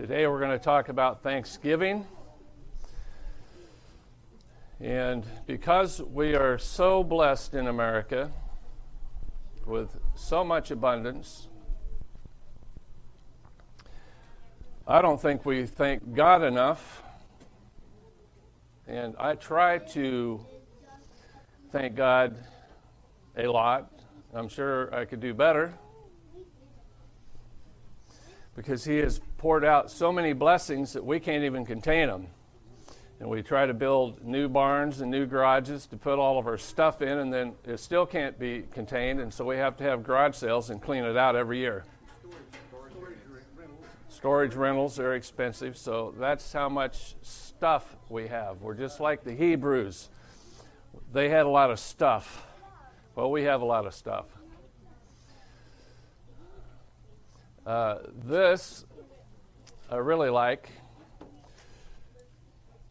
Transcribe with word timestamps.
Today 0.00 0.26
we're 0.26 0.40
going 0.40 0.58
to 0.58 0.64
talk 0.64 0.88
about 0.88 1.22
Thanksgiving. 1.22 2.06
And 4.80 5.26
because 5.46 6.00
we 6.00 6.34
are 6.34 6.56
so 6.56 7.04
blessed 7.04 7.52
in 7.52 7.66
America 7.66 8.32
with 9.66 9.94
so 10.14 10.42
much 10.42 10.70
abundance, 10.70 11.48
I 14.88 15.02
don't 15.02 15.20
think 15.20 15.44
we 15.44 15.66
thank 15.66 16.14
God 16.14 16.42
enough. 16.44 17.02
And 18.86 19.14
I 19.18 19.34
try 19.34 19.76
to 19.92 20.40
thank 21.72 21.94
God 21.94 22.42
a 23.36 23.46
lot. 23.48 23.92
I'm 24.32 24.48
sure 24.48 24.94
I 24.94 25.04
could 25.04 25.20
do 25.20 25.34
better 25.34 25.74
because 28.60 28.84
He 28.84 28.98
has 28.98 29.20
poured 29.38 29.64
out 29.64 29.90
so 29.90 30.12
many 30.12 30.34
blessings 30.34 30.92
that 30.92 31.04
we 31.04 31.18
can't 31.18 31.44
even 31.44 31.64
contain 31.64 32.08
them. 32.08 32.26
And 33.18 33.28
we 33.28 33.42
try 33.42 33.64
to 33.64 33.72
build 33.72 34.22
new 34.22 34.48
barns 34.48 35.00
and 35.00 35.10
new 35.10 35.26
garages 35.26 35.86
to 35.86 35.96
put 35.96 36.18
all 36.18 36.38
of 36.38 36.46
our 36.46 36.58
stuff 36.58 37.00
in, 37.00 37.18
and 37.18 37.32
then 37.32 37.54
it 37.66 37.78
still 37.78 38.04
can't 38.04 38.38
be 38.38 38.64
contained, 38.72 39.18
and 39.20 39.32
so 39.32 39.44
we 39.44 39.56
have 39.56 39.76
to 39.78 39.84
have 39.84 40.02
garage 40.02 40.36
sales 40.36 40.68
and 40.68 40.80
clean 40.80 41.04
it 41.04 41.16
out 41.16 41.36
every 41.36 41.58
year. 41.58 41.84
Storage 44.10 44.54
rentals 44.54 44.98
are 44.98 45.14
expensive, 45.14 45.78
so 45.78 46.14
that's 46.18 46.52
how 46.52 46.68
much 46.68 47.14
stuff 47.22 47.96
we 48.10 48.28
have. 48.28 48.60
We're 48.60 48.74
just 48.74 49.00
like 49.00 49.24
the 49.24 49.32
Hebrews. 49.32 50.10
They 51.12 51.30
had 51.30 51.46
a 51.46 51.48
lot 51.50 51.70
of 51.70 51.78
stuff. 51.78 52.46
Well, 53.14 53.30
we 53.30 53.44
have 53.44 53.62
a 53.62 53.64
lot 53.64 53.86
of 53.86 53.94
stuff. 53.94 54.26
Uh, 57.70 58.00
this 58.26 58.84
I 59.88 59.98
really 59.98 60.28
like. 60.28 60.70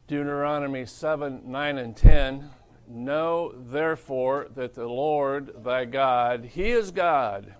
Deuteronomy 0.08 0.86
7, 0.86 1.42
9, 1.46 1.78
and 1.78 1.98
10. 1.98 2.50
Know 2.88 3.52
therefore 3.58 4.48
that 4.56 4.76
the 4.76 4.88
Lord 4.88 5.66
thy 5.66 5.84
God, 5.84 6.46
He 6.46 6.72
is 6.72 6.92
God, 6.92 7.54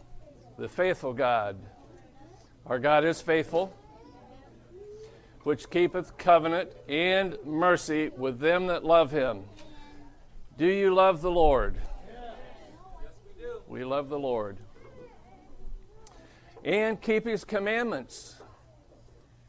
the 0.58 0.70
faithful 0.70 1.12
God. 1.12 1.58
Our 2.66 2.80
God 2.80 3.04
is 3.04 3.22
faithful, 3.22 3.76
which 5.44 5.70
keepeth 5.70 6.18
covenant 6.18 6.72
and 6.88 7.38
mercy 7.44 8.12
with 8.16 8.40
them 8.40 8.68
that 8.68 8.86
love 8.86 9.12
Him. 9.12 9.44
Do 10.58 10.68
you 10.68 10.96
love 10.96 11.22
the 11.22 11.32
Lord? 11.32 11.76
Yes, 12.08 12.36
we 13.26 13.44
do. 13.44 13.62
We 13.68 13.84
love 13.84 14.08
the 14.08 14.20
Lord. 14.20 14.60
And 16.64 17.02
keep 17.02 17.26
His 17.26 17.46
commandments. 17.46 18.36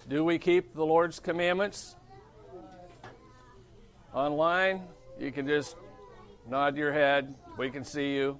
Do 0.08 0.25
we 0.25 0.39
keep 0.39 0.75
the 0.75 0.84
Lord's 0.84 1.19
commandments? 1.19 1.97
Online, 4.14 4.83
you 5.19 5.31
can 5.31 5.47
just 5.47 5.77
nod 6.48 6.77
your 6.77 6.92
head. 6.92 7.34
We 7.56 7.70
can 7.70 7.84
see 7.84 8.14
you. 8.14 8.38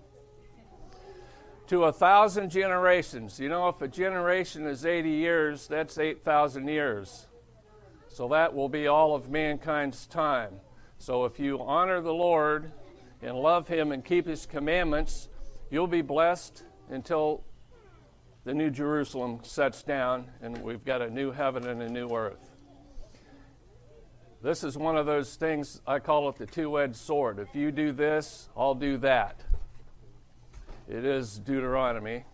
To 1.69 1.85
a 1.85 1.93
thousand 1.93 2.51
generations. 2.51 3.39
You 3.39 3.49
know, 3.49 3.69
if 3.69 3.81
a 3.83 3.89
generation 3.89 4.67
is 4.67 4.85
80 4.85 5.11
years, 5.11 5.69
that's 5.69 5.99
8,000 5.99 6.67
years. 6.67 7.29
So 8.09 8.29
that 8.29 8.55
will 8.55 8.69
be 8.69 8.89
all 8.89 9.15
of 9.15 9.31
mankind's 9.31 10.07
time. 10.07 10.55
So 10.99 11.25
if 11.25 11.39
you 11.39 11.61
honor 11.61 12.01
the 12.01 12.13
Lord 12.13 12.73
and 13.23 13.37
love 13.37 13.69
Him 13.69 13.93
and 13.93 14.05
keep 14.05 14.27
His 14.27 14.47
commandments, 14.47 15.29
you'll 15.71 15.87
be 15.87 16.03
blessed 16.03 16.65
until 16.89 17.45
the 18.45 18.55
New 18.55 18.71
Jerusalem 18.71 19.41
sets 19.43 19.83
down 19.83 20.31
and 20.41 20.57
we've 20.63 20.85
got 20.85 21.03
a 21.03 21.11
new 21.11 21.31
heaven 21.31 21.67
and 21.67 21.83
a 21.83 21.89
new 21.89 22.09
earth. 22.09 22.51
This 24.43 24.65
is 24.65 24.79
one 24.79 24.97
of 24.97 25.05
those 25.05 25.37
things, 25.37 25.83
I 25.87 25.99
call 25.99 26.29
it 26.31 26.37
the 26.37 26.47
two 26.47 26.79
edged 26.81 26.97
sword. 26.97 27.39
If 27.39 27.55
you 27.55 27.71
do 27.71 27.93
this, 27.93 28.49
I'll 28.57 28.75
do 28.75 28.97
that. 28.99 29.43
It 30.89 31.05
is 31.05 31.39
Deuteronomy. 31.39 32.25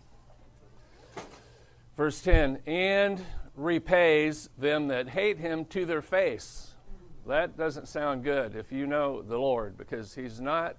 Verse 1.96 2.20
10 2.20 2.60
and 2.66 3.24
repays 3.56 4.50
them 4.56 4.88
that 4.88 5.08
hate 5.08 5.38
him 5.38 5.64
to 5.66 5.84
their 5.84 6.02
face. 6.02 6.74
That 7.26 7.56
doesn't 7.56 7.88
sound 7.88 8.22
good 8.22 8.54
if 8.54 8.70
you 8.70 8.86
know 8.86 9.22
the 9.22 9.38
Lord, 9.38 9.76
because 9.76 10.14
he's 10.14 10.40
not, 10.40 10.76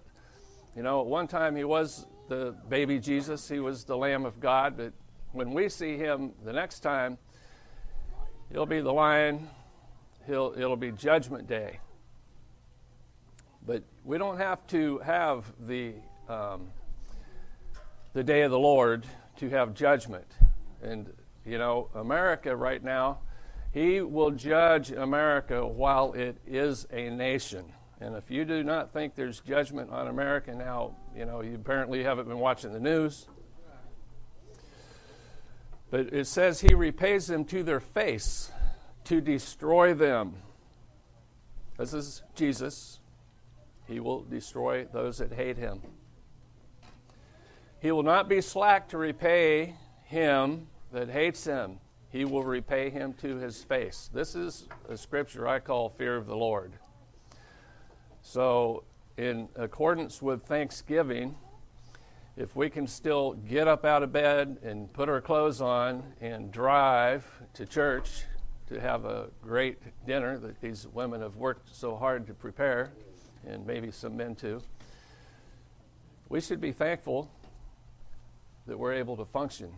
you 0.76 0.84
know, 0.84 1.02
at 1.02 1.08
one 1.08 1.28
time 1.28 1.58
he 1.58 1.66
was 1.66 2.06
the 2.30 2.56
baby 2.70 3.00
Jesus, 3.00 3.50
he 3.50 3.60
was 3.60 3.84
the 3.84 3.98
Lamb 3.98 4.26
of 4.26 4.40
God, 4.40 4.78
but 4.78 4.94
when 5.32 5.52
we 5.52 5.70
see 5.70 5.98
him 5.98 6.34
the 6.44 6.54
next 6.54 6.80
time, 6.80 7.18
he'll 8.52 8.66
be 8.66 8.82
the 8.82 8.94
lion 8.94 9.50
he'll, 10.28 10.54
it'll 10.56 10.76
be 10.76 10.92
Judgment 10.92 11.48
Day. 11.48 11.80
But 13.66 13.84
we 14.04 14.18
don't 14.18 14.38
have 14.38 14.68
to 14.68 15.00
have 15.00 15.52
the, 15.66 15.94
um, 16.30 16.68
the 18.14 18.24
day 18.24 18.42
of 18.44 18.52
the 18.52 18.60
Lord 18.60 19.06
to 19.38 19.50
have 19.50 19.74
judgment. 19.74 20.28
And, 20.82 21.12
you 21.46 21.58
know, 21.58 21.90
America 21.96 22.56
right 22.56 22.84
now, 22.84 23.20
he 23.74 24.02
will 24.02 24.32
judge 24.32 24.92
America 24.92 25.66
while 25.66 26.14
it 26.14 26.38
is 26.46 26.88
a 26.92 27.10
nation. 27.10 27.66
And 28.00 28.16
if 28.16 28.30
you 28.30 28.46
do 28.46 28.64
not 28.64 28.94
think 28.94 29.16
there's 29.16 29.40
judgment 29.42 29.90
on 29.92 30.08
America 30.08 30.54
now, 30.54 30.96
you 31.16 31.26
know, 31.26 31.42
you 31.42 31.56
apparently 31.56 32.04
haven't 32.04 32.28
been 32.28 32.40
watching 32.40 32.72
the 32.72 32.80
news. 32.80 33.28
But 35.90 36.14
it 36.14 36.28
says 36.28 36.62
he 36.62 36.74
repays 36.74 37.28
them 37.28 37.46
to 37.46 37.64
their 37.64 37.80
face 37.80 38.52
to 39.06 39.22
destroy 39.22 39.94
them. 39.94 40.36
This 41.78 41.94
is 41.94 42.24
Jesus. 42.36 43.00
He 43.88 44.00
will 44.00 44.24
destroy 44.24 44.86
those 44.86 45.20
that 45.20 45.32
hate 45.32 45.58
him. 45.58 45.82
He 47.80 47.92
will 47.92 48.04
not 48.04 48.28
be 48.28 48.42
slack 48.42 48.90
to 48.90 48.98
repay 48.98 49.76
him 50.04 50.68
that 50.92 51.10
hates 51.10 51.46
him. 51.46 51.80
He 52.10 52.26
will 52.26 52.44
repay 52.44 52.90
him 52.90 53.14
to 53.22 53.38
his 53.38 53.64
face. 53.64 54.10
This 54.14 54.36
is 54.36 54.68
a 54.90 54.98
scripture 54.98 55.48
I 55.48 55.60
call 55.60 55.90
fear 55.90 56.18
of 56.18 56.26
the 56.26 56.36
Lord. 56.36 56.74
So, 58.22 58.84
in 59.16 59.48
accordance 59.56 60.22
with 60.22 60.44
Thanksgiving, 60.44 61.36
if 62.38 62.56
we 62.56 62.70
can 62.70 62.86
still 62.86 63.34
get 63.34 63.68
up 63.68 63.84
out 63.84 64.04
of 64.04 64.14
bed 64.14 64.58
and 64.62 64.94
put 64.94 65.10
our 65.10 65.20
clothes 65.20 65.60
on 65.60 66.04
and 66.22 66.52
drive 66.52 67.26
to 67.56 67.66
church 67.66 68.26
to 68.68 68.80
have 68.80 69.06
a 69.06 69.30
great 69.42 69.80
dinner 70.06 70.38
that 70.38 70.62
these 70.62 70.86
women 70.94 71.22
have 71.22 71.36
worked 71.36 71.76
so 71.76 71.96
hard 71.96 72.28
to 72.28 72.34
prepare, 72.36 72.92
and 73.48 73.66
maybe 73.66 73.90
some 73.90 74.16
men 74.16 74.36
too. 74.36 74.62
We 76.30 76.40
should 76.40 76.62
be 76.62 76.72
thankful 76.72 77.32
that 78.68 78.78
we're 78.78 78.94
able 78.94 79.18
to 79.18 79.26
function. 79.26 79.72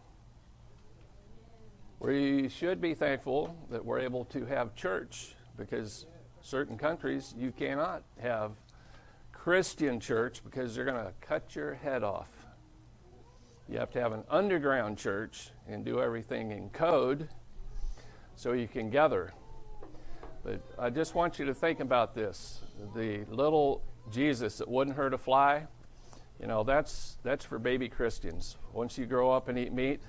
We 1.99 2.49
should 2.49 2.81
be 2.81 2.93
thankful 2.93 3.55
that 3.69 3.85
we're 3.85 3.99
able 3.99 4.25
to 4.25 4.45
have 4.45 4.75
church 4.75 5.35
because 5.55 6.07
certain 6.41 6.77
countries 6.77 7.33
you 7.37 7.51
cannot 7.51 8.03
have 8.19 8.51
Christian 9.31 9.99
church 9.99 10.43
because 10.43 10.75
they're 10.75 10.85
going 10.85 11.05
to 11.05 11.13
cut 11.21 11.55
your 11.55 11.75
head 11.75 12.03
off. 12.03 12.38
You 13.69 13.77
have 13.77 13.91
to 13.91 14.01
have 14.01 14.13
an 14.13 14.23
underground 14.31 14.97
church 14.97 15.51
and 15.67 15.85
do 15.85 16.01
everything 16.01 16.51
in 16.51 16.71
code 16.71 17.29
so 18.35 18.53
you 18.53 18.67
can 18.67 18.89
gather. 18.89 19.31
But 20.43 20.61
I 20.79 20.89
just 20.89 21.13
want 21.13 21.37
you 21.37 21.45
to 21.45 21.53
think 21.53 21.79
about 21.79 22.15
this. 22.15 22.61
The 22.95 23.25
little 23.29 23.83
Jesus 24.11 24.57
that 24.57 24.67
wouldn't 24.67 24.95
hurt 24.95 25.13
a 25.13 25.19
fly, 25.19 25.67
you 26.41 26.47
know, 26.47 26.63
that's, 26.63 27.19
that's 27.21 27.45
for 27.45 27.59
baby 27.59 27.89
Christians. 27.89 28.57
Once 28.73 28.97
you 28.97 29.05
grow 29.05 29.29
up 29.29 29.49
and 29.49 29.59
eat 29.59 29.71
meat, 29.71 30.01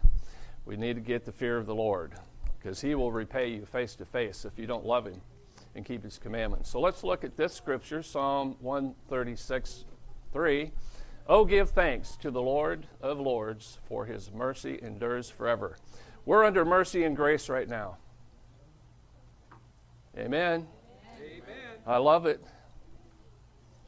we 0.64 0.78
need 0.78 0.94
to 0.94 1.02
get 1.02 1.26
the 1.26 1.32
fear 1.32 1.58
of 1.58 1.66
the 1.66 1.74
Lord 1.74 2.14
because 2.58 2.80
he 2.80 2.94
will 2.94 3.12
repay 3.12 3.50
you 3.50 3.66
face 3.66 3.94
to 3.96 4.06
face 4.06 4.46
if 4.46 4.58
you 4.58 4.66
don't 4.66 4.86
love 4.86 5.06
him 5.06 5.20
and 5.74 5.84
keep 5.84 6.02
his 6.02 6.18
commandments. 6.18 6.70
So 6.70 6.80
let's 6.80 7.04
look 7.04 7.24
at 7.24 7.36
this 7.36 7.52
scripture, 7.52 8.02
Psalm 8.02 8.56
136 8.60 9.84
3. 10.32 10.72
Oh, 11.26 11.44
give 11.44 11.70
thanks 11.70 12.16
to 12.16 12.30
the 12.30 12.42
Lord 12.42 12.86
of 13.00 13.20
Lords, 13.20 13.78
for 13.86 14.06
his 14.06 14.32
mercy 14.32 14.78
endures 14.82 15.30
forever. 15.30 15.76
We're 16.24 16.44
under 16.44 16.64
mercy 16.64 17.04
and 17.04 17.16
grace 17.16 17.48
right 17.48 17.68
now. 17.68 17.98
Amen. 20.18 20.66
Amen. 21.18 21.46
I 21.86 21.98
love 21.98 22.26
it. 22.26 22.42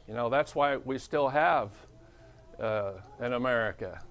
You 0.07 0.13
know, 0.13 0.29
that's 0.29 0.55
why 0.55 0.77
we 0.77 0.97
still 0.97 1.29
have 1.29 1.71
uh, 2.59 2.93
an 3.19 3.33
America. 3.33 4.01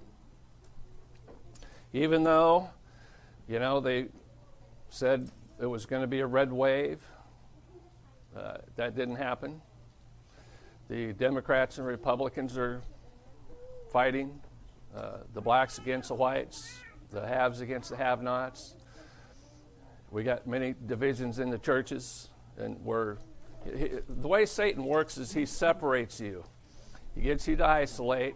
Even 1.91 2.23
though, 2.23 2.69
you 3.47 3.59
know, 3.59 3.79
they 3.79 4.07
said 4.89 5.29
it 5.59 5.65
was 5.65 5.85
going 5.85 6.01
to 6.01 6.07
be 6.07 6.19
a 6.19 6.27
red 6.27 6.51
wave, 6.51 7.01
uh, 8.35 8.57
that 8.75 8.95
didn't 8.95 9.15
happen. 9.15 9.61
The 10.89 11.13
Democrats 11.13 11.77
and 11.77 11.87
Republicans 11.87 12.57
are 12.57 12.81
fighting 13.93 14.41
uh, 14.95 15.17
the 15.35 15.39
blacks 15.39 15.77
against 15.77 16.09
the 16.09 16.15
whites, 16.15 16.79
the 17.11 17.25
haves 17.25 17.61
against 17.61 17.91
the 17.91 17.95
have 17.95 18.23
nots 18.23 18.73
We 20.09 20.23
got 20.23 20.47
many 20.47 20.73
divisions 20.87 21.37
in 21.37 21.51
the 21.51 21.59
churches, 21.59 22.29
and 22.57 22.83
we're 22.83 23.17
the 23.65 24.27
way 24.27 24.45
Satan 24.45 24.83
works 24.83 25.17
is 25.17 25.31
he 25.31 25.45
separates 25.45 26.19
you. 26.19 26.43
He 27.15 27.21
gets 27.21 27.47
you 27.47 27.55
to 27.57 27.65
isolate 27.65 28.35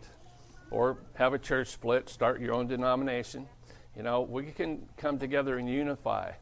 or 0.69 0.99
have 1.15 1.33
a 1.33 1.39
church 1.39 1.69
split, 1.69 2.07
start 2.07 2.39
your 2.39 2.53
own 2.53 2.67
denomination. 2.67 3.47
You 3.95 4.03
know, 4.03 4.21
we 4.21 4.51
can 4.51 4.87
come 4.95 5.17
together 5.17 5.57
and 5.57 5.67
unify. 5.67 6.33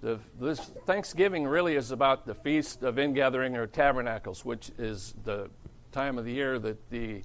The, 0.00 0.18
this 0.38 0.58
Thanksgiving 0.84 1.46
really 1.46 1.76
is 1.76 1.92
about 1.92 2.26
the 2.26 2.34
Feast 2.34 2.82
of 2.82 2.98
Ingathering 2.98 3.56
or 3.56 3.66
Tabernacles, 3.66 4.44
which 4.44 4.72
is 4.78 5.14
the 5.24 5.48
time 5.92 6.18
of 6.18 6.24
the 6.24 6.32
year 6.32 6.58
that 6.58 6.90
the 6.90 7.22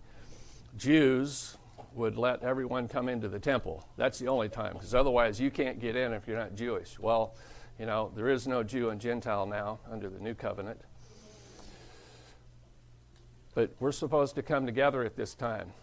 Jews 0.80 1.58
would 1.94 2.18
let 2.18 2.42
everyone 2.42 2.88
come 2.88 3.10
into 3.10 3.28
the 3.28 3.38
temple. 3.38 3.86
That's 3.98 4.18
the 4.18 4.30
only 4.30 4.48
time, 4.48 4.74
because 4.74 4.96
otherwise 4.96 5.40
you 5.40 5.52
can't 5.52 5.80
get 5.80 5.98
in 5.98 6.14
if 6.14 6.26
you're 6.26 6.38
not 6.38 6.56
Jewish. 6.56 6.98
Well, 6.98 7.36
you 7.78 7.86
know, 7.86 8.12
there 8.16 8.30
is 8.30 8.48
no 8.48 8.64
Jew 8.64 8.90
and 8.90 9.00
Gentile 9.00 9.46
now 9.46 9.80
under 9.92 10.10
the 10.10 10.20
new 10.20 10.34
covenant. 10.34 10.80
But 13.54 13.76
we're 13.80 13.92
supposed 13.92 14.36
to 14.36 14.42
come 14.42 14.66
together 14.66 15.04
at 15.04 15.18
this 15.18 15.34
time. 15.34 15.74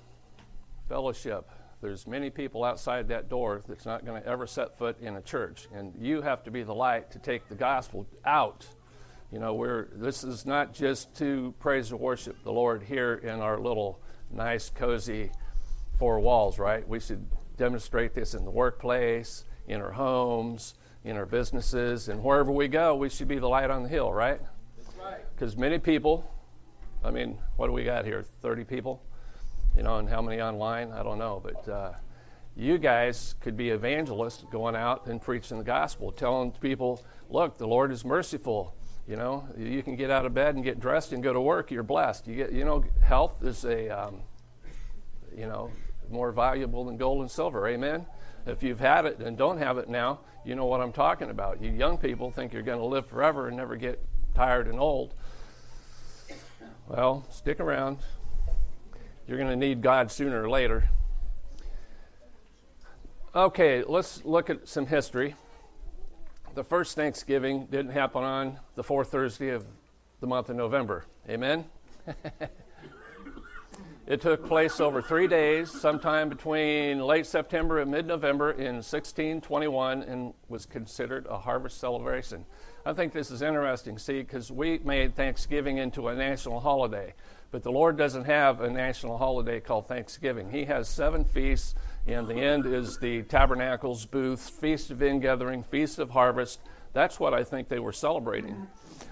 Fellowship. 0.89 1.51
There's 1.83 2.07
many 2.07 2.31
people 2.31 2.65
outside 2.65 3.09
that 3.09 3.29
door 3.29 3.61
that's 3.69 3.85
not 3.85 4.07
going 4.07 4.23
to 4.23 4.27
ever 4.27 4.47
set 4.47 4.79
foot 4.79 4.99
in 5.01 5.17
a 5.17 5.21
church. 5.21 5.69
And 5.75 5.93
you 6.01 6.23
have 6.23 6.43
to 6.45 6.51
be 6.51 6.63
the 6.63 6.75
light 6.75 7.11
to 7.11 7.19
take 7.19 7.49
the 7.51 7.55
gospel 7.55 8.07
out. 8.25 8.67
You 9.31 9.41
know, 9.41 9.53
we're, 9.53 9.89
this 9.93 10.25
is 10.25 10.47
not 10.47 10.73
just 10.73 11.15
to 11.17 11.53
praise 11.59 11.91
and 11.91 12.01
worship 12.01 12.43
the 12.45 12.53
Lord 12.53 12.83
here 12.83 13.15
in 13.15 13.41
our 13.41 13.59
little 13.59 14.01
nice, 14.31 14.71
cozy 14.71 15.31
four 15.99 16.21
walls, 16.21 16.59
right? 16.59 16.87
We 16.87 17.01
should 17.01 17.27
demonstrate 17.57 18.15
this 18.15 18.35
in 18.35 18.45
the 18.45 18.51
workplace, 18.51 19.45
in 19.67 19.81
our 19.81 19.93
homes, 19.93 20.75
in 21.05 21.17
our 21.17 21.27
businesses, 21.27 22.09
and 22.09 22.23
wherever 22.23 22.53
we 22.53 22.69
go, 22.69 22.95
we 22.95 23.09
should 23.09 23.29
be 23.29 23.39
the 23.39 23.49
light 23.49 23.71
on 23.71 23.83
the 23.83 23.89
hill, 23.89 24.13
right? 24.13 24.41
Because 25.35 25.55
right. 25.55 25.61
many 25.61 25.79
people 25.79 26.31
I 27.07 27.13
mean, 27.13 27.39
what 27.55 27.69
do 27.69 27.73
we 27.73 27.85
got 27.85 28.05
here? 28.05 28.25
30 28.43 28.65
people? 28.65 29.01
You 29.77 29.85
know, 29.85 29.99
and 29.99 30.09
how 30.09 30.21
many 30.21 30.43
online? 30.43 30.91
I 30.91 31.05
don't 31.05 31.19
know. 31.19 31.41
But 31.43 31.69
uh, 31.69 31.93
you 32.57 32.79
guys 32.79 33.37
could 33.41 33.57
be 33.57 33.71
evangelists 33.71 34.45
going 34.51 34.75
out 34.75 35.07
and 35.07 35.23
preaching 35.23 35.59
the 35.59 35.65
gospel, 35.65 36.11
telling 36.11 36.51
people, 36.53 37.05
look, 37.31 37.59
the 37.59 37.67
Lord 37.69 37.93
is 37.93 38.05
merciful. 38.05 38.75
You 39.09 39.15
know, 39.15 39.47
you 39.57 39.83
can 39.85 39.95
get 39.95 40.11
out 40.11 40.27
of 40.27 40.35
bed 40.35 40.57
and 40.57 40.65
get 40.65 40.81
dressed 40.81 41.13
and 41.13 41.23
go 41.23 41.33
to 41.33 41.41
work. 41.41 41.71
You're 41.71 41.85
blessed. 41.85 42.27
You 42.27 42.35
get, 42.35 42.53
you 42.53 42.65
know, 42.65 42.85
health 43.03 43.43
is 43.45 43.65
a, 43.65 43.89
um, 43.89 44.23
you 45.37 45.47
know, 45.47 45.71
more 46.11 46.33
valuable 46.33 46.85
than 46.85 46.97
gold 46.97 47.21
and 47.21 47.31
silver. 47.31 47.69
Amen. 47.69 48.07
If 48.47 48.63
you've 48.63 48.81
had 48.81 49.07
it 49.07 49.19
and 49.19 49.39
don't 49.39 49.59
have 49.59 49.79
it 49.79 49.89
now, 49.89 50.21
you 50.45 50.57
know 50.57 50.67
what 50.67 50.81
I'm 50.81 50.93
talking 50.93 51.31
about. 51.31 51.63
You 51.63 51.71
young 51.71 51.99
people 51.99 52.31
think 52.31 52.53
you're 52.53 52.63
going 52.63 52.79
to 52.79 52.85
live 52.85 53.07
forever 53.07 53.49
and 53.49 53.57
never 53.57 53.77
get 53.77 54.01
tired 54.35 54.67
and 54.67 54.79
old. 54.79 55.15
Well, 56.89 57.27
stick 57.31 57.61
around. 57.61 57.99
You're 59.27 59.39
going 59.39 59.51
to 59.51 59.57
need 59.57 59.83
God 59.83 60.11
sooner 60.11 60.43
or 60.43 60.51
later. 60.51 60.89
Okay, 63.35 63.83
let's 63.83 64.25
look 64.25 64.49
at 64.51 64.69
some 64.69 64.87
history. 64.87 65.35
The 66.57 66.65
first 66.65 66.97
Thanksgiving 66.97 67.67
didn't 67.67 67.91
happen 67.91 68.25
on 68.25 68.59
the 68.77 68.83
fourth 68.83 69.11
Thursday 69.11 69.51
of 69.51 69.67
the 70.21 70.27
month 70.27 70.49
of 70.49 70.57
November. 70.57 71.05
Amen? 71.29 71.67
it 74.07 74.23
took 74.23 74.47
place 74.47 74.81
over 74.81 75.03
three 75.03 75.27
days, 75.27 75.71
sometime 75.71 76.31
between 76.31 77.01
late 77.01 77.27
September 77.27 77.81
and 77.81 77.91
mid 77.91 78.07
November 78.07 78.53
in 78.53 78.77
1621, 78.77 80.03
and 80.05 80.33
was 80.49 80.65
considered 80.65 81.27
a 81.29 81.37
harvest 81.37 81.79
celebration. 81.79 82.47
I 82.87 82.95
think 82.95 83.13
this 83.13 83.31
is 83.31 83.43
interesting, 83.43 83.99
see, 83.99 84.21
because 84.21 84.51
we 84.51 84.79
made 84.79 85.15
Thanksgiving 85.15 85.77
into 85.77 86.09
a 86.09 86.15
national 86.15 86.61
holiday. 86.61 87.13
But 87.51 87.65
the 87.65 87.71
Lord 87.71 87.99
doesn't 87.99 88.25
have 88.25 88.63
a 88.63 88.71
national 88.71 89.19
holiday 89.19 89.61
called 89.61 89.89
Thanksgiving. 89.89 90.51
He 90.51 90.65
has 90.65 90.89
seven 90.89 91.27
feasts, 91.27 91.75
and 92.07 92.29
the 92.29 92.35
end 92.35 92.67
is 92.67 92.99
the 92.99 93.23
Tabernacles, 93.23 94.07
Booths, 94.07 94.49
Feast 94.49 94.91
of 94.91 95.03
Ingathering, 95.03 95.63
Feast 95.63 95.99
of 95.99 96.11
Harvest. 96.11 96.61
That's 96.93 97.19
what 97.19 97.35
I 97.35 97.45
think 97.45 97.69
they 97.69 97.79
were 97.79 97.93
celebrating. 97.93 98.69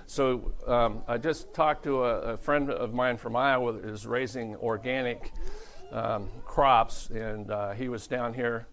So 0.06 0.52
um, 0.66 1.02
I 1.08 1.18
just 1.18 1.52
talked 1.54 1.84
to 1.84 2.04
a, 2.04 2.20
a, 2.20 2.36
friend 2.36 2.70
of 2.70 2.94
mine 2.94 3.16
from 3.16 3.36
Iowa 3.36 3.72
that 3.72 3.84
is 3.84 4.06
raising 4.06 4.56
organic 4.56 5.32
um, 5.90 6.28
crops, 6.44 7.10
and 7.10 7.50
uh, 7.50 7.72
he 7.72 7.88
was 7.88 8.06
down 8.06 8.34
here 8.34 8.66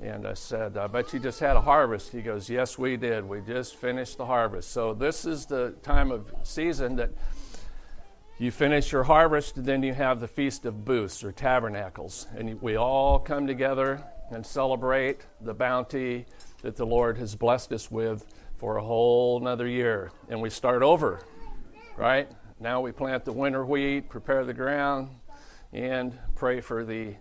and 0.00 0.26
I 0.26 0.34
said, 0.34 0.76
I 0.76 0.88
bet 0.88 1.12
you 1.12 1.20
just 1.20 1.38
had 1.38 1.56
a 1.56 1.60
harvest. 1.60 2.10
He 2.10 2.22
goes, 2.22 2.50
Yes, 2.50 2.76
we 2.76 2.96
did. 2.96 3.28
We 3.28 3.40
just 3.40 3.76
finished 3.76 4.18
the 4.18 4.26
harvest. 4.26 4.70
So 4.72 4.94
this 4.94 5.24
is 5.24 5.46
the 5.46 5.74
time 5.82 6.10
of 6.10 6.32
season 6.42 6.96
that 6.96 7.10
you 8.42 8.50
finish 8.50 8.90
your 8.90 9.04
harvest, 9.04 9.64
then 9.64 9.84
you 9.84 9.94
have 9.94 10.18
the 10.18 10.26
Feast 10.26 10.66
of 10.66 10.84
Booths 10.84 11.22
or 11.22 11.30
Tabernacles. 11.30 12.26
And 12.36 12.60
we 12.60 12.74
all 12.74 13.20
come 13.20 13.46
together 13.46 14.02
and 14.32 14.44
celebrate 14.44 15.24
the 15.40 15.54
bounty 15.54 16.26
that 16.62 16.74
the 16.74 16.84
Lord 16.84 17.18
has 17.18 17.36
blessed 17.36 17.70
us 17.70 17.88
with 17.88 18.26
for 18.56 18.78
a 18.78 18.82
whole 18.82 19.40
another 19.40 19.68
year. 19.68 20.10
And 20.28 20.42
we 20.42 20.50
start 20.50 20.82
over, 20.82 21.20
right? 21.96 22.28
Now 22.58 22.80
we 22.80 22.90
plant 22.90 23.24
the 23.24 23.32
winter 23.32 23.64
wheat, 23.64 24.08
prepare 24.08 24.44
the 24.44 24.54
ground, 24.54 25.10
and 25.72 26.18
pray 26.34 26.60
for 26.60 26.84
the 26.84 27.14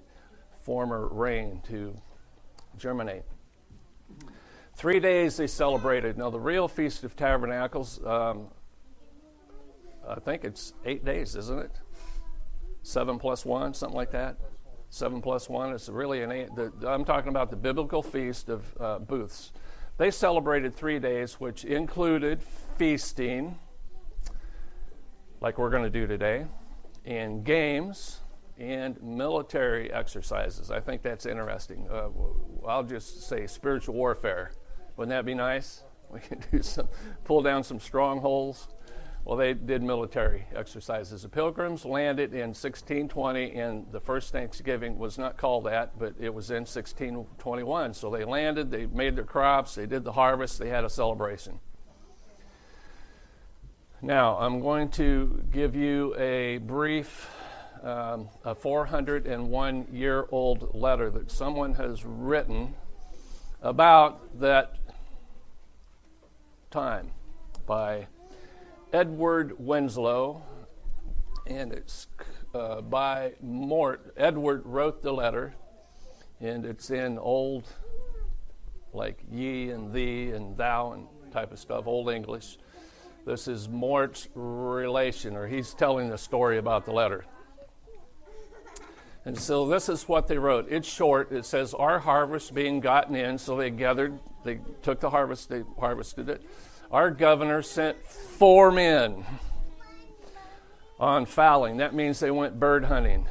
former 0.63 1.07
rain 1.07 1.62
to 1.67 1.95
germinate. 2.79 3.25
Three 4.75 5.00
days 5.00 5.38
they 5.38 5.45
celebrated. 5.45 6.17
Now, 6.17 6.31
the 6.31 6.39
real 6.39 6.67
Feast 6.67 7.03
of 7.03 7.15
Tabernacles, 7.15 8.03
um, 8.03 8.47
I 10.07 10.19
think 10.19 10.44
it's 10.44 10.74
eight 10.86 11.06
days, 11.06 11.36
isn't 11.36 11.59
it? 11.59 11.71
Seven 12.83 13.19
plus 13.19 13.45
one, 13.45 13.74
something 13.74 13.95
like 13.95 14.12
that. 14.12 14.38
Seven 14.89 15.21
plus 15.21 15.48
one. 15.48 15.71
It's 15.74 15.88
really 15.88 16.21
an 16.24 16.31
eight. 16.31 16.50
The, 16.56 16.71
I'm 16.88 17.06
talking 17.06 17.30
about 17.30 17.50
the 17.50 17.56
biblical 17.56 18.01
feast 18.01 18.50
of 18.50 18.65
uh, 18.80 19.00
booths. 19.00 19.51
They 19.98 20.12
celebrated 20.12 20.75
three 20.75 21.00
days, 21.00 21.39
which 21.39 21.63
included 21.63 22.42
feasting, 22.77 23.59
like 25.39 25.57
we're 25.57 25.69
going 25.69 25.83
to 25.83 25.89
do 25.89 26.07
today, 26.07 26.45
and 27.06 27.44
games, 27.45 28.21
and 28.57 29.01
military 29.01 29.92
exercises. 29.94 30.71
I 30.71 30.80
think 30.80 31.03
that's 31.03 31.25
interesting. 31.25 31.88
Uh, 31.89 32.09
I'll 32.68 32.83
just 32.83 33.27
say 33.27 33.48
spiritual 33.48 33.95
warfare. 33.95 34.51
Wouldn't 34.98 35.12
that 35.12 35.25
be 35.25 35.36
nice? 35.36 35.83
We 36.09 36.19
could 36.19 36.45
do 36.51 36.62
some, 36.62 36.89
pull 37.24 37.41
down 37.41 37.63
some 37.63 37.79
strongholds. 37.79 38.67
Well, 39.23 39.37
they 39.37 39.53
did 39.53 39.83
military 39.83 40.47
exercises. 40.55 41.21
The 41.21 41.29
Pilgrims 41.29 41.85
landed 41.85 42.33
in 42.33 42.49
1620, 42.49 43.51
and 43.53 43.85
the 43.91 43.99
first 43.99 44.31
Thanksgiving 44.31 44.97
was 44.97 45.17
not 45.19 45.37
called 45.37 45.65
that, 45.65 45.99
but 45.99 46.15
it 46.19 46.33
was 46.33 46.49
in 46.49 46.61
1621. 46.65 47.93
So 47.93 48.09
they 48.09 48.25
landed, 48.25 48.71
they 48.71 48.87
made 48.87 49.15
their 49.15 49.23
crops, 49.23 49.75
they 49.75 49.85
did 49.85 50.03
the 50.03 50.13
harvest, 50.13 50.57
they 50.57 50.69
had 50.69 50.83
a 50.83 50.89
celebration. 50.89 51.59
Now, 54.01 54.37
I'm 54.37 54.59
going 54.59 54.89
to 54.91 55.43
give 55.51 55.75
you 55.75 56.15
a 56.17 56.57
brief 56.57 57.29
um, 57.83 58.29
a 58.43 58.53
401 58.53 59.87
year 59.91 60.27
old 60.31 60.75
letter 60.75 61.09
that 61.09 61.31
someone 61.31 61.73
has 61.75 62.05
written 62.05 62.75
about 63.61 64.39
that 64.39 64.77
time 66.69 67.11
by 67.65 68.07
Edward 68.93 69.55
Winslow, 69.57 70.41
and 71.48 71.71
it's 71.71 72.07
uh, 72.53 72.81
by 72.81 73.33
Mourt. 73.41 74.13
Edward 74.17 74.63
wrote 74.65 75.01
the 75.01 75.13
letter, 75.13 75.53
and 76.41 76.65
it's 76.65 76.89
in 76.89 77.17
old, 77.17 77.67
like 78.91 79.24
ye 79.31 79.69
and 79.69 79.93
thee 79.93 80.31
and 80.31 80.57
thou 80.57 80.91
and 80.91 81.07
type 81.31 81.53
of 81.53 81.60
stuff, 81.60 81.88
Old 81.88 82.10
English. 82.10 82.57
This 83.25 83.48
is 83.48 83.69
Mourt's 83.69 84.27
relation, 84.36 85.38
or 85.38 85.48
he's 85.48 85.74
telling 85.74 86.10
the 86.10 86.17
story 86.17 86.57
about 86.57 86.83
the 86.83 86.91
letter. 86.91 87.24
And 89.24 89.38
so 89.38 89.67
this 89.67 89.88
is 89.88 90.10
what 90.10 90.27
they 90.27 90.38
wrote. 90.38 90.67
It's 90.69 90.88
short. 90.88 91.31
It 91.31 91.45
says, 91.45 91.74
Our 91.74 92.00
harvest 92.00 92.53
being 92.53 92.81
gotten 92.81 93.15
in. 93.15 93.38
So 93.38 93.55
they 93.55 93.69
gathered, 93.69 94.19
they 94.43 94.60
took 94.81 95.00
the 95.00 95.12
harvest, 95.12 95.48
they 95.48 95.63
harvested 95.79 96.27
it. 96.27 96.41
Our 96.91 97.10
governor 97.12 97.62
sent 97.62 98.03
four 98.03 98.71
men 98.71 99.25
on 101.00 101.25
fowling. 101.25 101.77
That 101.77 101.93
means 101.93 102.19
they 102.19 102.31
went 102.31 102.60
bird 102.60 102.86
hunting. 102.86 103.27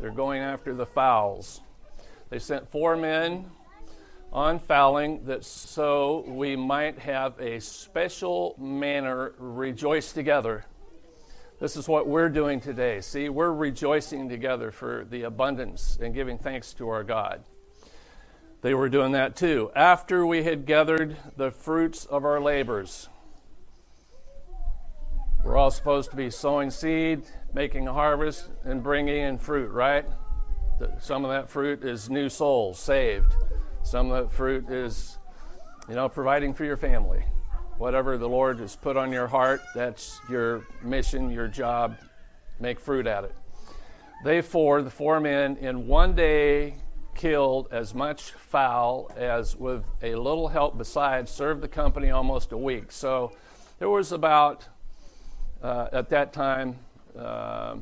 They're 0.00 0.10
going 0.10 0.40
after 0.40 0.74
the 0.74 0.86
fowls. 0.86 1.60
They 2.30 2.38
sent 2.38 2.68
four 2.68 2.96
men 2.96 3.50
on 4.32 4.58
fowling 4.58 5.24
that 5.26 5.44
so 5.44 6.24
we 6.26 6.56
might 6.56 6.98
have 6.98 7.38
a 7.38 7.60
special 7.60 8.54
manner 8.58 9.34
rejoice 9.38 10.12
together 10.12 10.64
this 11.58 11.76
is 11.76 11.88
what 11.88 12.06
we're 12.06 12.28
doing 12.28 12.60
today. 12.60 13.00
See, 13.00 13.30
we're 13.30 13.52
rejoicing 13.52 14.28
together 14.28 14.70
for 14.70 15.06
the 15.08 15.22
abundance 15.22 15.98
and 16.00 16.12
giving 16.12 16.36
thanks 16.36 16.74
to 16.74 16.88
our 16.90 17.02
God. 17.02 17.44
They 18.66 18.74
were 18.74 18.88
doing 18.88 19.12
that 19.12 19.36
too. 19.36 19.70
After 19.76 20.26
we 20.26 20.42
had 20.42 20.66
gathered 20.66 21.16
the 21.36 21.52
fruits 21.52 22.04
of 22.04 22.24
our 22.24 22.40
labors, 22.40 23.08
we're 25.44 25.56
all 25.56 25.70
supposed 25.70 26.10
to 26.10 26.16
be 26.16 26.30
sowing 26.30 26.72
seed, 26.72 27.22
making 27.54 27.86
a 27.86 27.92
harvest, 27.92 28.50
and 28.64 28.82
bringing 28.82 29.18
in 29.18 29.38
fruit, 29.38 29.70
right? 29.70 30.04
Some 30.98 31.24
of 31.24 31.30
that 31.30 31.48
fruit 31.48 31.84
is 31.84 32.10
new 32.10 32.28
souls 32.28 32.80
saved. 32.80 33.36
Some 33.84 34.10
of 34.10 34.24
that 34.24 34.34
fruit 34.34 34.68
is, 34.68 35.16
you 35.88 35.94
know, 35.94 36.08
providing 36.08 36.52
for 36.52 36.64
your 36.64 36.76
family. 36.76 37.22
Whatever 37.78 38.18
the 38.18 38.28
Lord 38.28 38.58
has 38.58 38.74
put 38.74 38.96
on 38.96 39.12
your 39.12 39.28
heart, 39.28 39.60
that's 39.76 40.18
your 40.28 40.66
mission, 40.82 41.30
your 41.30 41.46
job. 41.46 41.98
Make 42.58 42.80
fruit 42.80 43.06
at 43.06 43.22
it. 43.22 43.34
They 44.24 44.42
four, 44.42 44.82
the 44.82 44.90
four 44.90 45.20
men, 45.20 45.56
in 45.58 45.86
one 45.86 46.16
day 46.16 46.78
killed 47.16 47.68
as 47.72 47.94
much 47.94 48.30
fowl 48.30 49.10
as, 49.16 49.56
with 49.56 49.84
a 50.02 50.14
little 50.14 50.48
help 50.48 50.78
besides, 50.78 51.30
served 51.30 51.62
the 51.62 51.68
company 51.68 52.10
almost 52.10 52.52
a 52.52 52.56
week. 52.56 52.92
So 52.92 53.32
there 53.78 53.88
was 53.88 54.12
about, 54.12 54.68
uh, 55.62 55.88
at 55.92 56.10
that 56.10 56.32
time, 56.32 56.78
uh, 57.18 57.76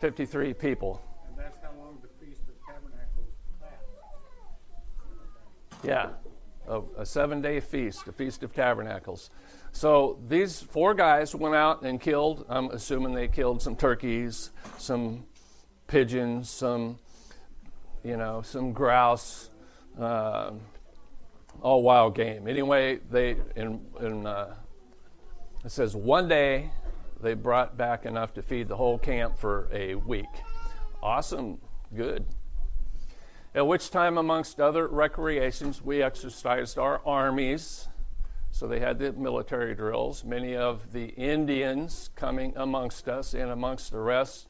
53 0.00 0.52
people. 0.54 1.00
And 1.28 1.38
that's 1.38 1.56
how 1.62 1.70
long 1.78 1.98
the 2.02 2.26
Feast 2.26 2.42
of 2.42 2.54
Tabernacles 2.66 3.30
lasts. 3.62 3.86
Yeah, 5.84 6.10
a, 6.68 6.82
a 7.02 7.06
seven 7.06 7.40
day 7.40 7.60
feast, 7.60 8.06
a 8.08 8.12
Feast 8.12 8.42
of 8.42 8.52
Tabernacles. 8.52 9.30
So 9.72 10.18
these 10.28 10.60
four 10.60 10.94
guys 10.94 11.34
went 11.34 11.54
out 11.54 11.82
and 11.82 12.00
killed, 12.00 12.44
I'm 12.48 12.70
assuming 12.70 13.14
they 13.14 13.28
killed 13.28 13.62
some 13.62 13.76
turkeys, 13.76 14.50
some 14.78 15.24
pigeons, 15.86 16.50
some 16.50 16.98
you 18.04 18.16
know, 18.16 18.42
some 18.42 18.72
grouse, 18.72 19.50
uh, 19.98 20.52
all 21.62 21.82
wild 21.82 22.14
game. 22.14 22.46
Anyway, 22.46 23.00
they 23.10 23.36
in, 23.56 23.80
in 24.00 24.26
uh, 24.26 24.54
it 25.64 25.70
says 25.70 25.96
one 25.96 26.28
day 26.28 26.70
they 27.22 27.34
brought 27.34 27.76
back 27.76 28.04
enough 28.04 28.34
to 28.34 28.42
feed 28.42 28.68
the 28.68 28.76
whole 28.76 28.98
camp 28.98 29.38
for 29.38 29.68
a 29.72 29.94
week. 29.94 30.26
Awesome, 31.02 31.58
good. 31.94 32.26
At 33.54 33.66
which 33.66 33.90
time, 33.90 34.18
amongst 34.18 34.60
other 34.60 34.88
recreations, 34.88 35.80
we 35.80 36.02
exercised 36.02 36.76
our 36.76 37.00
armies. 37.06 37.88
So 38.50 38.66
they 38.66 38.80
had 38.80 38.98
the 38.98 39.12
military 39.12 39.74
drills. 39.74 40.24
Many 40.24 40.56
of 40.56 40.92
the 40.92 41.06
Indians 41.06 42.10
coming 42.16 42.52
amongst 42.56 43.08
us, 43.08 43.32
and 43.32 43.50
amongst 43.50 43.92
the 43.92 44.00
rest, 44.00 44.48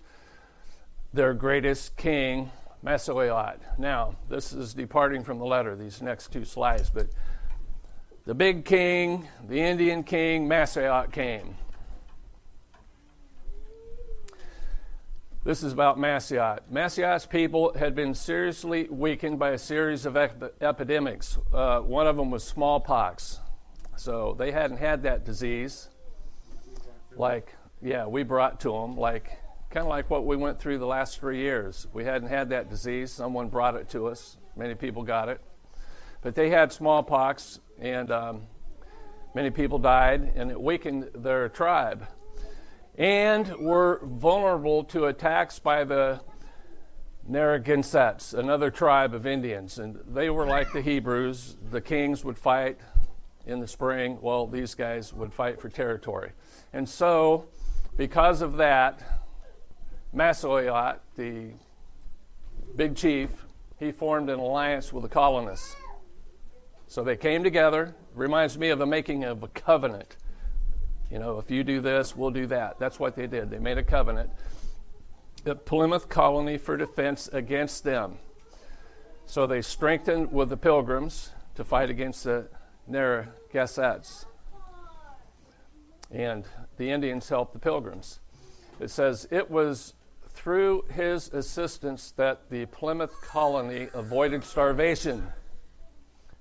their 1.12 1.34
greatest 1.34 1.96
king, 1.96 2.50
Massasoit. 2.84 3.60
Now, 3.78 4.14
this 4.28 4.52
is 4.52 4.74
departing 4.74 5.24
from 5.24 5.38
the 5.38 5.46
letter, 5.46 5.74
these 5.74 6.02
next 6.02 6.32
two 6.32 6.44
slides, 6.44 6.90
but 6.90 7.06
the 8.26 8.34
big 8.34 8.66
king, 8.66 9.26
the 9.48 9.58
Indian 9.58 10.04
king, 10.04 10.46
Massasoit 10.46 11.10
came. 11.10 11.56
This 15.44 15.62
is 15.62 15.72
about 15.72 15.98
Massasoit. 15.98 16.70
Massasoit's 16.70 17.24
people 17.24 17.72
had 17.74 17.94
been 17.94 18.14
seriously 18.14 18.86
weakened 18.90 19.38
by 19.38 19.50
a 19.50 19.58
series 19.58 20.04
of 20.04 20.18
ep- 20.18 20.54
epidemics. 20.62 21.38
Uh, 21.52 21.80
one 21.80 22.06
of 22.06 22.16
them 22.16 22.30
was 22.30 22.44
smallpox. 22.44 23.40
So 23.96 24.36
they 24.38 24.52
hadn't 24.52 24.78
had 24.78 25.02
that 25.04 25.24
disease 25.24 25.88
like, 27.16 27.54
yeah, 27.80 28.06
we 28.06 28.24
brought 28.24 28.60
to 28.60 28.72
them, 28.72 28.96
like 28.96 29.38
kind 29.74 29.86
of 29.86 29.90
like 29.90 30.08
what 30.08 30.24
we 30.24 30.36
went 30.36 30.60
through 30.60 30.78
the 30.78 30.86
last 30.86 31.18
three 31.18 31.40
years. 31.40 31.88
We 31.92 32.04
hadn't 32.04 32.28
had 32.28 32.50
that 32.50 32.70
disease, 32.70 33.10
someone 33.10 33.48
brought 33.48 33.74
it 33.74 33.88
to 33.88 34.06
us, 34.06 34.36
many 34.54 34.76
people 34.76 35.02
got 35.02 35.28
it. 35.28 35.40
But 36.22 36.36
they 36.36 36.48
had 36.48 36.72
smallpox, 36.72 37.58
and 37.80 38.08
um, 38.12 38.42
many 39.34 39.50
people 39.50 39.80
died, 39.80 40.32
and 40.36 40.52
it 40.52 40.60
weakened 40.60 41.10
their 41.12 41.48
tribe. 41.48 42.06
And 42.96 43.52
were 43.56 43.98
vulnerable 44.04 44.84
to 44.84 45.06
attacks 45.06 45.58
by 45.58 45.82
the 45.82 46.20
Narragansetts, 47.28 48.32
another 48.32 48.70
tribe 48.70 49.12
of 49.12 49.26
Indians. 49.26 49.80
And 49.80 49.98
they 50.06 50.30
were 50.30 50.46
like 50.46 50.72
the 50.72 50.82
Hebrews. 50.82 51.56
The 51.72 51.80
kings 51.80 52.24
would 52.24 52.38
fight 52.38 52.78
in 53.44 53.58
the 53.58 53.66
spring. 53.66 54.18
Well, 54.20 54.46
these 54.46 54.76
guys 54.76 55.12
would 55.12 55.32
fight 55.32 55.60
for 55.60 55.68
territory. 55.68 56.30
And 56.72 56.88
so, 56.88 57.46
because 57.96 58.40
of 58.40 58.58
that, 58.58 59.23
Massasoit, 60.14 60.68
uh, 60.68 60.94
the 61.16 61.50
big 62.76 62.94
chief, 62.94 63.30
he 63.80 63.90
formed 63.90 64.30
an 64.30 64.38
alliance 64.38 64.92
with 64.92 65.02
the 65.02 65.08
colonists. 65.08 65.74
So 66.86 67.02
they 67.02 67.16
came 67.16 67.42
together. 67.42 67.96
Reminds 68.14 68.56
me 68.56 68.68
of 68.68 68.78
the 68.78 68.86
making 68.86 69.24
of 69.24 69.42
a 69.42 69.48
covenant. 69.48 70.16
You 71.10 71.18
know, 71.18 71.38
if 71.38 71.50
you 71.50 71.64
do 71.64 71.80
this, 71.80 72.14
we'll 72.14 72.30
do 72.30 72.46
that. 72.46 72.78
That's 72.78 73.00
what 73.00 73.16
they 73.16 73.26
did. 73.26 73.50
They 73.50 73.58
made 73.58 73.76
a 73.76 73.82
covenant. 73.82 74.30
The 75.42 75.56
Plymouth 75.56 76.08
colony 76.08 76.58
for 76.58 76.76
defense 76.76 77.28
against 77.32 77.82
them. 77.82 78.18
So 79.26 79.48
they 79.48 79.62
strengthened 79.62 80.32
with 80.32 80.48
the 80.48 80.56
pilgrims 80.56 81.30
to 81.56 81.64
fight 81.64 81.90
against 81.90 82.22
the 82.22 82.46
Narragansetts. 82.86 84.26
And 86.12 86.44
the 86.76 86.90
Indians 86.90 87.28
helped 87.28 87.52
the 87.52 87.58
pilgrims. 87.58 88.20
It 88.78 88.90
says 88.90 89.26
it 89.32 89.50
was 89.50 89.94
through 90.34 90.84
his 90.90 91.28
assistance 91.32 92.12
that 92.16 92.50
the 92.50 92.66
Plymouth 92.66 93.22
colony 93.22 93.88
avoided 93.94 94.44
starvation 94.44 95.28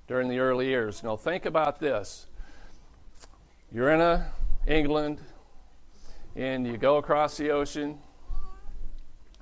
during 0.08 0.28
the 0.28 0.40
early 0.40 0.68
years. 0.68 1.04
Now, 1.04 1.16
think 1.16 1.46
about 1.46 1.80
this. 1.80 2.28
You're 3.72 3.92
in 3.92 4.02
a, 4.02 4.32
England, 4.68 5.20
and 6.36 6.68
you 6.68 6.78
go 6.78 6.98
across 6.98 7.38
the 7.38 7.52
ocean, 7.52 8.00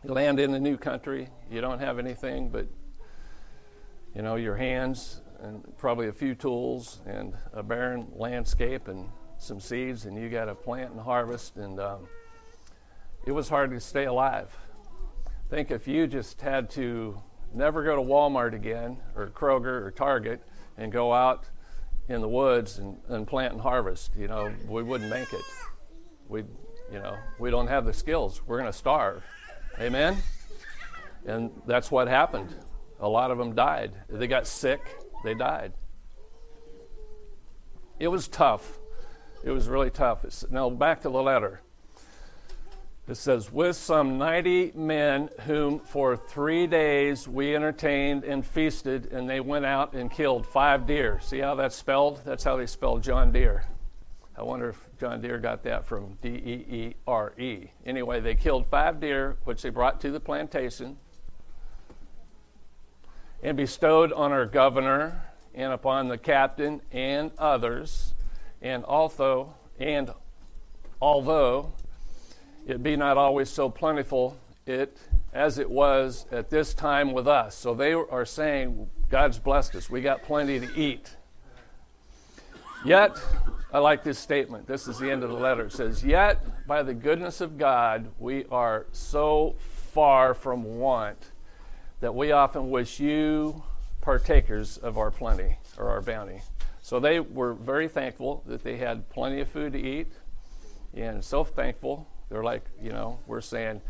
you 0.03 0.13
land 0.13 0.39
in 0.39 0.53
a 0.53 0.59
new 0.59 0.77
country, 0.77 1.29
you 1.49 1.61
don't 1.61 1.79
have 1.79 1.97
anything 1.97 2.49
but, 2.49 2.67
you 4.13 4.21
know, 4.21 4.35
your 4.35 4.55
hands 4.55 5.21
and 5.41 5.63
probably 5.77 6.07
a 6.07 6.13
few 6.13 6.35
tools 6.35 7.01
and 7.05 7.33
a 7.53 7.63
barren 7.63 8.07
landscape 8.15 8.87
and 8.87 9.09
some 9.37 9.59
seeds, 9.59 10.05
and 10.05 10.15
you 10.15 10.29
got 10.29 10.45
to 10.45 10.55
plant 10.55 10.91
and 10.91 10.99
harvest 10.99 11.57
and 11.57 11.79
um, 11.79 12.07
it 13.25 13.31
was 13.31 13.49
hard 13.49 13.71
to 13.71 13.79
stay 13.79 14.05
alive. 14.05 14.55
Think 15.49 15.69
if 15.71 15.87
you 15.87 16.07
just 16.07 16.41
had 16.41 16.69
to 16.71 17.21
never 17.53 17.83
go 17.83 17.95
to 17.95 18.01
Walmart 18.01 18.53
again, 18.53 18.97
or 19.15 19.27
Kroger, 19.27 19.83
or 19.83 19.91
Target, 19.91 20.41
and 20.77 20.91
go 20.91 21.13
out 21.13 21.49
in 22.07 22.21
the 22.21 22.27
woods 22.27 22.79
and, 22.79 22.97
and 23.09 23.27
plant 23.27 23.53
and 23.53 23.61
harvest, 23.61 24.15
you 24.15 24.27
know, 24.27 24.51
we 24.67 24.83
wouldn't 24.83 25.09
make 25.09 25.31
it. 25.33 25.41
We, 26.27 26.43
you 26.91 26.99
know, 26.99 27.17
we 27.39 27.51
don't 27.51 27.67
have 27.67 27.85
the 27.85 27.93
skills. 27.93 28.41
We're 28.45 28.57
going 28.57 28.71
to 28.71 28.77
starve. 28.77 29.23
Amen? 29.79 30.17
And 31.25 31.51
that's 31.67 31.91
what 31.91 32.07
happened. 32.07 32.55
A 32.99 33.07
lot 33.07 33.31
of 33.31 33.37
them 33.37 33.53
died. 33.53 33.93
They 34.09 34.27
got 34.27 34.47
sick, 34.47 34.81
they 35.23 35.33
died. 35.33 35.73
It 37.99 38.07
was 38.07 38.27
tough. 38.27 38.79
It 39.43 39.51
was 39.51 39.67
really 39.67 39.89
tough. 39.89 40.23
It's, 40.23 40.45
now, 40.49 40.69
back 40.69 41.01
to 41.01 41.09
the 41.09 41.21
letter. 41.21 41.61
It 43.11 43.17
says, 43.17 43.51
with 43.51 43.75
some 43.75 44.17
90 44.17 44.71
men 44.73 45.29
whom 45.41 45.79
for 45.79 46.15
three 46.15 46.65
days 46.65 47.27
we 47.27 47.53
entertained 47.53 48.23
and 48.23 48.45
feasted, 48.45 49.11
and 49.11 49.29
they 49.29 49.41
went 49.41 49.65
out 49.65 49.91
and 49.91 50.09
killed 50.09 50.47
five 50.47 50.87
deer. 50.87 51.19
See 51.21 51.39
how 51.39 51.55
that's 51.55 51.75
spelled? 51.75 52.21
That's 52.23 52.45
how 52.45 52.55
they 52.55 52.65
spelled 52.65 53.03
John 53.03 53.33
Deere. 53.33 53.65
I 54.37 54.43
wonder 54.43 54.69
if 54.69 54.89
John 54.97 55.19
Deere 55.19 55.39
got 55.39 55.61
that 55.63 55.83
from 55.83 56.19
D 56.21 56.29
E 56.29 56.65
E 56.73 56.95
R 57.05 57.33
E. 57.37 57.71
Anyway, 57.85 58.21
they 58.21 58.33
killed 58.33 58.65
five 58.67 59.01
deer, 59.01 59.35
which 59.43 59.61
they 59.61 59.69
brought 59.69 59.99
to 59.99 60.11
the 60.11 60.21
plantation 60.21 60.95
and 63.43 63.57
bestowed 63.57 64.13
on 64.13 64.31
our 64.31 64.45
governor 64.45 65.21
and 65.53 65.73
upon 65.73 66.07
the 66.07 66.17
captain 66.17 66.81
and 66.93 67.31
others, 67.37 68.13
and 68.61 68.85
also, 68.85 69.53
and 69.81 70.11
although 71.01 71.73
it 72.71 72.81
be 72.81 72.95
not 72.95 73.17
always 73.17 73.49
so 73.49 73.69
plentiful 73.69 74.37
it 74.65 74.97
as 75.33 75.59
it 75.59 75.69
was 75.69 76.25
at 76.31 76.49
this 76.49 76.73
time 76.73 77.11
with 77.11 77.27
us. 77.27 77.55
So 77.55 77.73
they 77.73 77.93
are 77.93 78.25
saying, 78.25 78.89
God's 79.09 79.39
blessed 79.39 79.75
us. 79.75 79.89
We 79.89 80.01
got 80.01 80.23
plenty 80.23 80.59
to 80.59 80.79
eat. 80.79 81.15
Yet, 82.85 83.21
I 83.73 83.79
like 83.79 84.03
this 84.03 84.17
statement. 84.17 84.67
This 84.67 84.87
is 84.87 84.97
the 84.97 85.11
end 85.11 85.23
of 85.23 85.29
the 85.29 85.35
letter. 85.35 85.65
It 85.65 85.73
says, 85.73 86.03
Yet, 86.03 86.65
by 86.67 86.81
the 86.83 86.93
goodness 86.93 87.41
of 87.41 87.57
God, 87.57 88.09
we 88.19 88.45
are 88.45 88.85
so 88.91 89.55
far 89.93 90.33
from 90.33 90.63
want 90.63 91.31
that 91.99 92.15
we 92.15 92.31
often 92.31 92.69
wish 92.69 92.99
you 92.99 93.63
partakers 94.01 94.77
of 94.77 94.97
our 94.97 95.11
plenty 95.11 95.57
or 95.77 95.89
our 95.89 96.01
bounty. 96.01 96.41
So 96.81 96.99
they 96.99 97.19
were 97.19 97.53
very 97.53 97.87
thankful 97.87 98.43
that 98.47 98.63
they 98.63 98.77
had 98.77 99.09
plenty 99.09 99.41
of 99.41 99.49
food 99.49 99.73
to 99.73 99.79
eat 99.79 100.07
and 100.93 101.23
so 101.23 101.43
thankful 101.43 102.07
they're 102.31 102.43
like, 102.43 102.63
you 102.81 102.91
know, 102.91 103.19
we're 103.27 103.41
saying 103.41 103.81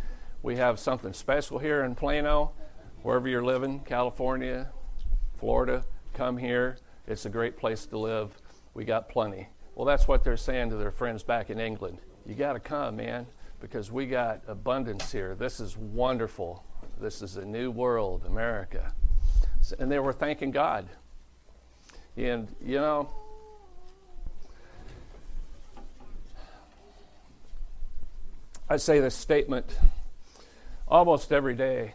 we 0.41 0.57
have 0.57 0.79
something 0.79 1.13
special 1.13 1.59
here 1.59 1.83
in 1.83 1.93
Plano, 1.93 2.53
wherever 3.03 3.29
you're 3.29 3.45
living, 3.45 3.81
California, 3.81 4.69
Florida, 5.35 5.85
come 6.15 6.37
here. 6.37 6.77
It's 7.07 7.25
a 7.25 7.29
great 7.29 7.55
place 7.55 7.85
to 7.85 7.99
live. 7.99 8.35
We 8.73 8.83
got 8.83 9.09
plenty. 9.09 9.49
Well, 9.75 9.85
that's 9.85 10.07
what 10.07 10.23
they're 10.23 10.37
saying 10.37 10.71
to 10.71 10.75
their 10.75 10.91
friends 10.91 11.21
back 11.21 11.51
in 11.51 11.59
England. 11.59 11.99
You 12.25 12.33
got 12.33 12.53
to 12.53 12.59
come, 12.59 12.95
man, 12.95 13.27
because 13.59 13.91
we 13.91 14.07
got 14.07 14.41
abundance 14.47 15.11
here. 15.11 15.35
This 15.35 15.59
is 15.59 15.77
wonderful. 15.77 16.65
This 16.99 17.21
is 17.21 17.37
a 17.37 17.45
new 17.45 17.69
world, 17.69 18.25
America. 18.25 18.93
And 19.77 19.91
they 19.91 19.99
were 19.99 20.13
thanking 20.13 20.49
God. 20.49 20.89
And, 22.17 22.47
you 22.59 22.77
know, 22.77 23.11
I 28.71 28.77
say 28.77 29.01
this 29.01 29.15
statement 29.15 29.77
almost 30.87 31.33
every 31.33 31.55
day. 31.55 31.93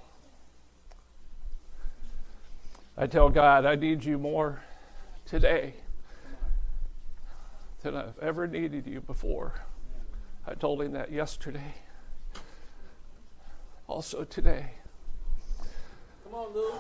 I 2.98 3.06
tell 3.06 3.30
God, 3.30 3.64
I 3.64 3.76
need 3.76 4.04
you 4.04 4.18
more 4.18 4.60
today 5.24 5.72
than 7.82 7.96
I've 7.96 8.18
ever 8.20 8.46
needed 8.46 8.86
you 8.86 9.00
before. 9.00 9.54
I 10.46 10.52
told 10.52 10.82
him 10.82 10.92
that 10.92 11.10
yesterday. 11.10 11.76
Also 13.88 14.24
today. 14.24 14.72
Come 16.24 16.34
on, 16.34 16.52
Lou. 16.52 16.72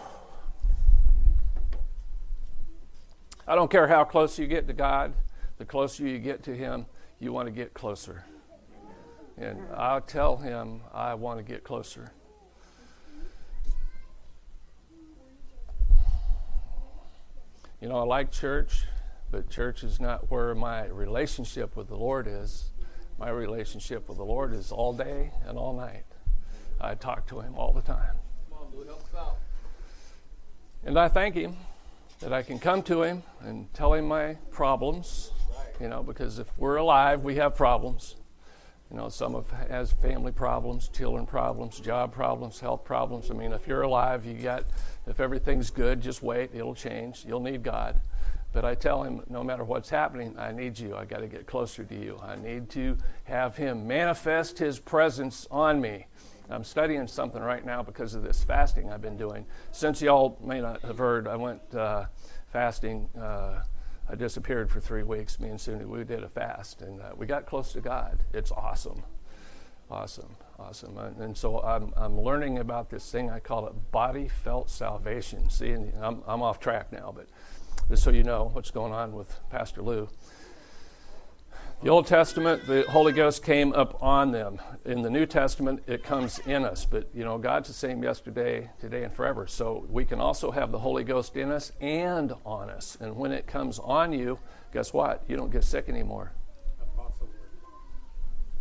I 3.48 3.54
don't 3.54 3.70
care 3.70 3.88
how 3.88 4.04
close 4.04 4.38
you 4.38 4.46
get 4.46 4.66
to 4.66 4.74
God, 4.74 5.14
the 5.56 5.64
closer 5.64 6.06
you 6.06 6.18
get 6.18 6.42
to 6.42 6.54
Him, 6.54 6.84
you 7.18 7.32
want 7.32 7.46
to 7.46 7.50
get 7.50 7.72
closer. 7.72 8.26
And 9.38 9.60
I'll 9.74 10.00
tell 10.00 10.36
Him 10.36 10.80
I 10.92 11.14
want 11.14 11.38
to 11.38 11.44
get 11.44 11.62
closer. 11.62 12.12
You 17.80 17.88
know, 17.88 17.98
I 17.98 18.04
like 18.04 18.32
church, 18.32 18.84
but 19.30 19.50
church 19.50 19.84
is 19.84 20.00
not 20.00 20.30
where 20.30 20.54
my 20.54 20.86
relationship 20.86 21.76
with 21.76 21.88
the 21.88 21.96
Lord 21.96 22.26
is. 22.26 22.70
My 23.18 23.28
relationship 23.28 24.08
with 24.08 24.16
the 24.16 24.24
Lord 24.24 24.54
is 24.54 24.72
all 24.72 24.94
day 24.94 25.30
and 25.46 25.58
all 25.58 25.74
night. 25.74 26.04
I 26.80 26.94
talk 26.94 27.26
to 27.28 27.40
Him 27.40 27.54
all 27.56 27.72
the 27.72 27.82
time. 27.82 28.16
And 30.84 30.98
I 30.98 31.08
thank 31.08 31.34
Him 31.34 31.56
that 32.20 32.32
I 32.32 32.42
can 32.42 32.58
come 32.58 32.82
to 32.84 33.02
Him 33.02 33.22
and 33.40 33.72
tell 33.74 33.92
Him 33.92 34.08
my 34.08 34.36
problems, 34.50 35.32
you 35.78 35.88
know, 35.88 36.02
because 36.02 36.38
if 36.38 36.46
we're 36.56 36.76
alive, 36.76 37.22
we 37.22 37.36
have 37.36 37.54
problems. 37.54 38.16
You 38.90 38.96
know, 38.96 39.08
some 39.08 39.34
of 39.34 39.50
has 39.68 39.90
family 39.90 40.30
problems, 40.30 40.88
children 40.88 41.26
problems, 41.26 41.80
job 41.80 42.12
problems, 42.12 42.60
health 42.60 42.84
problems. 42.84 43.30
I 43.30 43.34
mean, 43.34 43.52
if 43.52 43.66
you're 43.66 43.82
alive, 43.82 44.24
you 44.24 44.34
got 44.34 44.64
if 45.06 45.18
everything's 45.18 45.70
good, 45.70 46.00
just 46.00 46.22
wait, 46.22 46.50
it'll 46.54 46.74
change. 46.74 47.24
You'll 47.26 47.40
need 47.40 47.62
God. 47.62 48.00
But 48.52 48.64
I 48.64 48.74
tell 48.74 49.02
him, 49.02 49.22
no 49.28 49.42
matter 49.42 49.64
what's 49.64 49.90
happening, 49.90 50.34
I 50.38 50.52
need 50.52 50.78
you. 50.78 50.96
I 50.96 51.04
got 51.04 51.18
to 51.18 51.26
get 51.26 51.46
closer 51.46 51.84
to 51.84 51.94
you. 51.94 52.18
I 52.22 52.36
need 52.36 52.70
to 52.70 52.96
have 53.24 53.56
him 53.56 53.86
manifest 53.86 54.58
his 54.58 54.78
presence 54.78 55.46
on 55.50 55.80
me. 55.80 56.06
I'm 56.48 56.64
studying 56.64 57.08
something 57.08 57.42
right 57.42 57.66
now 57.66 57.82
because 57.82 58.14
of 58.14 58.22
this 58.22 58.44
fasting 58.44 58.90
I've 58.92 59.02
been 59.02 59.16
doing. 59.16 59.46
Since 59.72 60.00
y'all 60.00 60.38
may 60.42 60.60
not 60.60 60.80
have 60.82 60.98
heard, 60.98 61.26
I 61.26 61.36
went 61.36 61.74
uh, 61.74 62.06
fasting. 62.52 63.08
Uh, 63.20 63.62
I 64.08 64.14
disappeared 64.14 64.70
for 64.70 64.80
three 64.80 65.02
weeks. 65.02 65.40
Me 65.40 65.48
and 65.48 65.58
Suni, 65.58 65.84
we 65.84 66.04
did 66.04 66.22
a 66.22 66.28
fast, 66.28 66.80
and 66.80 67.00
uh, 67.00 67.12
we 67.16 67.26
got 67.26 67.46
close 67.46 67.72
to 67.72 67.80
God. 67.80 68.20
It's 68.32 68.52
awesome, 68.52 69.02
awesome, 69.90 70.36
awesome. 70.58 70.96
And, 70.96 71.16
and, 71.18 71.36
so 71.36 71.60
I'm, 71.60 71.92
I'm 71.96 72.20
learning 72.20 72.58
about 72.58 72.90
this 72.90 73.10
thing 73.10 73.30
I 73.30 73.40
call 73.40 73.66
it 73.66 73.90
body 73.90 74.28
felt 74.28 74.70
salvation. 74.70 75.50
See, 75.50 75.72
I'm, 75.72 76.22
I'm 76.26 76.42
off 76.42 76.60
track 76.60 76.92
now, 76.92 77.12
but 77.14 77.26
just 77.88 78.04
so 78.04 78.10
you 78.10 78.22
know 78.22 78.50
what's 78.52 78.70
going 78.70 78.92
on 78.92 79.12
with 79.12 79.40
Pastor 79.50 79.82
Lou. 79.82 80.08
The 81.82 81.90
Old 81.90 82.06
Testament, 82.06 82.66
the 82.66 82.84
Holy 82.88 83.12
Ghost 83.12 83.44
came 83.44 83.74
up 83.74 84.02
on 84.02 84.32
them. 84.32 84.58
In 84.86 85.02
the 85.02 85.10
New 85.10 85.26
Testament, 85.26 85.82
it 85.86 86.02
comes 86.02 86.38
in 86.40 86.64
us. 86.64 86.86
But, 86.86 87.06
you 87.14 87.22
know, 87.22 87.36
God's 87.36 87.68
the 87.68 87.74
same 87.74 88.02
yesterday, 88.02 88.70
today, 88.80 89.04
and 89.04 89.12
forever. 89.12 89.46
So 89.46 89.86
we 89.90 90.06
can 90.06 90.18
also 90.18 90.50
have 90.50 90.72
the 90.72 90.78
Holy 90.78 91.04
Ghost 91.04 91.36
in 91.36 91.52
us 91.52 91.72
and 91.78 92.32
on 92.46 92.70
us. 92.70 92.96
And 92.98 93.14
when 93.16 93.30
it 93.30 93.46
comes 93.46 93.78
on 93.78 94.14
you, 94.14 94.38
guess 94.72 94.94
what? 94.94 95.22
You 95.28 95.36
don't 95.36 95.52
get 95.52 95.64
sick 95.64 95.90
anymore. 95.90 96.32
Apostle 96.80 97.28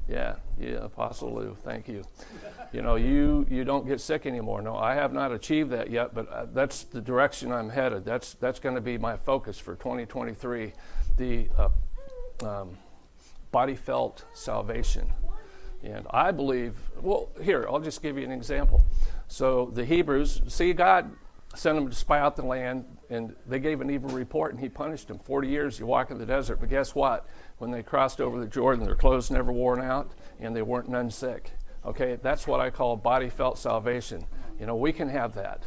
Yeah, 0.09 0.35
yeah, 0.59 0.83
Apostle 0.83 1.33
Lou, 1.33 1.57
thank 1.63 1.87
you. 1.87 2.03
You 2.73 2.81
know, 2.81 2.95
you, 2.95 3.47
you 3.49 3.63
don't 3.63 3.87
get 3.87 4.01
sick 4.01 4.25
anymore. 4.25 4.61
No, 4.61 4.75
I 4.75 4.93
have 4.93 5.13
not 5.13 5.31
achieved 5.31 5.69
that 5.71 5.89
yet, 5.89 6.13
but 6.13 6.29
uh, 6.29 6.47
that's 6.53 6.83
the 6.83 6.99
direction 6.99 7.53
I'm 7.53 7.69
headed. 7.69 8.03
That's, 8.03 8.33
that's 8.33 8.59
going 8.59 8.75
to 8.75 8.81
be 8.81 8.97
my 8.97 9.15
focus 9.15 9.57
for 9.57 9.75
2023. 9.75 10.73
The 11.15 11.47
uh, 11.57 11.69
um, 12.43 12.77
body 13.55 13.73
felt 13.73 14.25
salvation. 14.33 15.07
And 15.81 16.05
I 16.09 16.31
believe, 16.31 16.75
well, 17.01 17.29
here, 17.41 17.65
I'll 17.69 17.79
just 17.79 18.01
give 18.01 18.17
you 18.17 18.25
an 18.25 18.31
example. 18.33 18.83
So 19.29 19.71
the 19.73 19.85
Hebrews, 19.85 20.41
see, 20.49 20.73
God 20.73 21.09
sent 21.55 21.77
them 21.77 21.87
to 21.87 21.95
spy 21.95 22.19
out 22.19 22.35
the 22.35 22.45
land, 22.45 22.83
and 23.09 23.33
they 23.47 23.59
gave 23.59 23.79
an 23.79 23.89
evil 23.89 24.09
report, 24.09 24.51
and 24.51 24.59
He 24.59 24.67
punished 24.67 25.07
them. 25.07 25.19
40 25.19 25.47
years 25.47 25.79
you 25.79 25.85
walk 25.85 26.11
in 26.11 26.17
the 26.17 26.25
desert, 26.25 26.57
but 26.59 26.67
guess 26.67 26.93
what? 26.93 27.29
When 27.59 27.71
they 27.71 27.81
crossed 27.81 28.19
over 28.19 28.41
the 28.41 28.45
Jordan, 28.45 28.83
their 28.83 28.93
clothes 28.93 29.31
never 29.31 29.53
worn 29.53 29.79
out, 29.79 30.11
and 30.37 30.53
they 30.53 30.61
weren't 30.61 30.89
none 30.89 31.09
sick. 31.09 31.53
Okay, 31.85 32.19
that's 32.21 32.45
what 32.45 32.59
I 32.59 32.69
call 32.69 32.97
body 32.97 33.29
felt 33.29 33.57
salvation. 33.57 34.25
You 34.59 34.65
know, 34.65 34.75
we 34.75 34.91
can 34.91 35.07
have 35.07 35.33
that. 35.35 35.63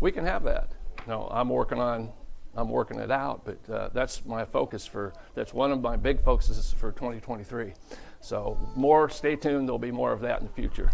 We 0.00 0.12
can 0.12 0.24
have 0.24 0.44
that. 0.44 0.70
No, 1.06 1.28
I'm 1.30 1.50
working 1.50 1.78
on 1.78 2.10
I'm 2.58 2.68
working 2.68 2.98
it 2.98 3.10
out, 3.10 3.44
but 3.44 3.72
uh, 3.72 3.88
that's 3.92 4.26
my 4.26 4.44
focus 4.44 4.84
for, 4.84 5.12
that's 5.34 5.54
one 5.54 5.70
of 5.70 5.80
my 5.80 5.96
big 5.96 6.20
focuses 6.20 6.72
for 6.72 6.90
2023. 6.90 7.72
So, 8.20 8.58
more, 8.74 9.08
stay 9.08 9.36
tuned, 9.36 9.68
there'll 9.68 9.78
be 9.78 9.92
more 9.92 10.12
of 10.12 10.20
that 10.22 10.40
in 10.40 10.46
the 10.46 10.52
future. 10.52 10.90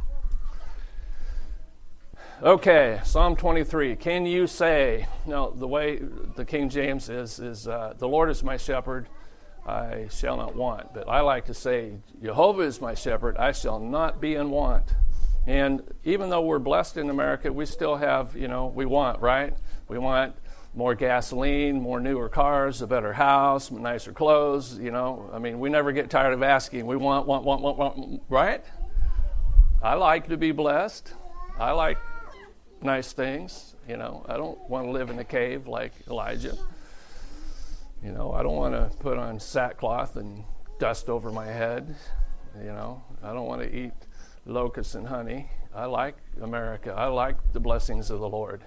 Okay, 2.42 3.00
Psalm 3.02 3.34
23. 3.34 3.96
Can 3.96 4.26
you 4.26 4.46
say, 4.46 5.06
now 5.24 5.48
the 5.48 5.66
way 5.66 6.00
the 6.36 6.44
King 6.44 6.68
James 6.68 7.08
is, 7.08 7.38
is 7.38 7.66
uh, 7.66 7.94
the 7.96 8.08
Lord 8.08 8.28
is 8.28 8.42
my 8.42 8.58
shepherd, 8.58 9.08
I 9.66 10.08
shall 10.10 10.36
not 10.36 10.54
want. 10.54 10.92
But 10.92 11.08
I 11.08 11.20
like 11.20 11.46
to 11.46 11.54
say, 11.54 11.94
Jehovah 12.22 12.62
is 12.62 12.80
my 12.80 12.94
shepherd, 12.94 13.38
I 13.38 13.52
shall 13.52 13.80
not 13.80 14.20
be 14.20 14.34
in 14.34 14.50
want. 14.50 14.94
And 15.46 15.82
even 16.04 16.28
though 16.28 16.42
we're 16.42 16.58
blessed 16.58 16.98
in 16.98 17.08
America, 17.08 17.50
we 17.50 17.64
still 17.64 17.96
have, 17.96 18.36
you 18.36 18.48
know, 18.48 18.66
we 18.66 18.84
want, 18.84 19.20
right? 19.20 19.54
We 19.88 19.98
want 19.98 20.34
more 20.74 20.94
gasoline, 20.94 21.80
more 21.80 22.00
newer 22.00 22.28
cars, 22.28 22.82
a 22.82 22.86
better 22.86 23.12
house, 23.12 23.70
nicer 23.70 24.12
clothes. 24.12 24.78
You 24.78 24.90
know, 24.90 25.30
I 25.32 25.38
mean, 25.38 25.60
we 25.60 25.70
never 25.70 25.92
get 25.92 26.10
tired 26.10 26.34
of 26.34 26.42
asking. 26.42 26.86
We 26.86 26.96
want, 26.96 27.26
want, 27.26 27.44
want, 27.44 27.62
want, 27.62 27.78
want, 27.78 28.22
right? 28.28 28.64
I 29.82 29.94
like 29.94 30.28
to 30.28 30.36
be 30.36 30.50
blessed. 30.50 31.12
I 31.58 31.70
like 31.72 31.98
nice 32.82 33.12
things. 33.12 33.76
You 33.88 33.96
know, 33.96 34.24
I 34.28 34.36
don't 34.36 34.58
want 34.68 34.86
to 34.86 34.90
live 34.90 35.10
in 35.10 35.18
a 35.18 35.24
cave 35.24 35.66
like 35.66 35.92
Elijah. 36.08 36.56
You 38.02 38.12
know, 38.12 38.32
I 38.32 38.42
don't 38.42 38.56
want 38.56 38.74
to 38.74 38.96
put 38.98 39.16
on 39.16 39.38
sackcloth 39.38 40.16
and 40.16 40.44
dust 40.78 41.08
over 41.08 41.30
my 41.30 41.46
head. 41.46 41.94
You 42.58 42.72
know, 42.72 43.02
I 43.22 43.32
don't 43.32 43.46
want 43.46 43.62
to 43.62 43.74
eat 43.74 43.92
locusts 44.46 44.94
and 44.94 45.06
honey. 45.06 45.48
I 45.74 45.86
like 45.86 46.16
America. 46.40 46.92
I 46.96 47.06
like 47.06 47.36
the 47.52 47.60
blessings 47.60 48.10
of 48.10 48.20
the 48.20 48.28
Lord. 48.28 48.64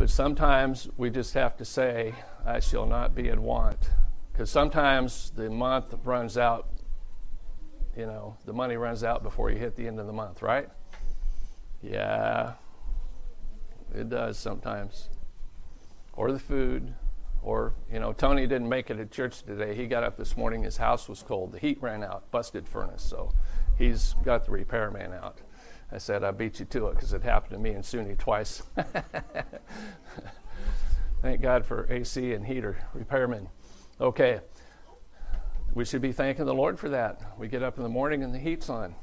But 0.00 0.08
sometimes 0.08 0.88
we 0.96 1.10
just 1.10 1.34
have 1.34 1.58
to 1.58 1.64
say, 1.66 2.14
I 2.46 2.60
shall 2.60 2.86
not 2.86 3.14
be 3.14 3.28
in 3.28 3.42
want. 3.42 3.90
Because 4.32 4.48
sometimes 4.48 5.30
the 5.36 5.50
month 5.50 5.94
runs 6.04 6.38
out, 6.38 6.68
you 7.94 8.06
know, 8.06 8.38
the 8.46 8.54
money 8.54 8.76
runs 8.76 9.04
out 9.04 9.22
before 9.22 9.50
you 9.50 9.58
hit 9.58 9.76
the 9.76 9.86
end 9.86 10.00
of 10.00 10.06
the 10.06 10.12
month, 10.14 10.40
right? 10.40 10.70
Yeah, 11.82 12.54
it 13.94 14.08
does 14.08 14.38
sometimes. 14.38 15.10
Or 16.14 16.32
the 16.32 16.38
food, 16.38 16.94
or, 17.42 17.74
you 17.92 18.00
know, 18.00 18.14
Tony 18.14 18.46
didn't 18.46 18.70
make 18.70 18.88
it 18.88 18.98
at 18.98 19.10
church 19.10 19.42
today. 19.42 19.74
He 19.74 19.86
got 19.86 20.02
up 20.02 20.16
this 20.16 20.34
morning, 20.34 20.62
his 20.62 20.78
house 20.78 21.10
was 21.10 21.22
cold. 21.22 21.52
The 21.52 21.58
heat 21.58 21.76
ran 21.82 22.02
out, 22.02 22.30
busted 22.30 22.66
furnace. 22.66 23.02
So 23.02 23.34
he's 23.76 24.14
got 24.24 24.46
the 24.46 24.52
repairman 24.52 25.12
out. 25.12 25.42
I 25.92 25.98
said, 25.98 26.22
I 26.22 26.30
beat 26.30 26.60
you 26.60 26.66
to 26.66 26.88
it 26.88 26.94
because 26.94 27.12
it 27.12 27.22
happened 27.22 27.52
to 27.52 27.58
me 27.58 27.70
and 27.70 27.82
Suni 27.82 28.16
twice. 28.16 28.62
Thank 31.22 31.42
God 31.42 31.66
for 31.66 31.90
AC 31.92 32.32
and 32.32 32.46
heater 32.46 32.78
repairmen. 32.96 33.48
Okay. 34.00 34.40
We 35.74 35.84
should 35.84 36.00
be 36.00 36.12
thanking 36.12 36.46
the 36.46 36.54
Lord 36.54 36.78
for 36.78 36.88
that. 36.90 37.20
We 37.38 37.48
get 37.48 37.62
up 37.62 37.76
in 37.76 37.82
the 37.82 37.88
morning 37.88 38.22
and 38.22 38.32
the 38.34 38.38
heat's 38.38 38.70
on, 38.70 38.94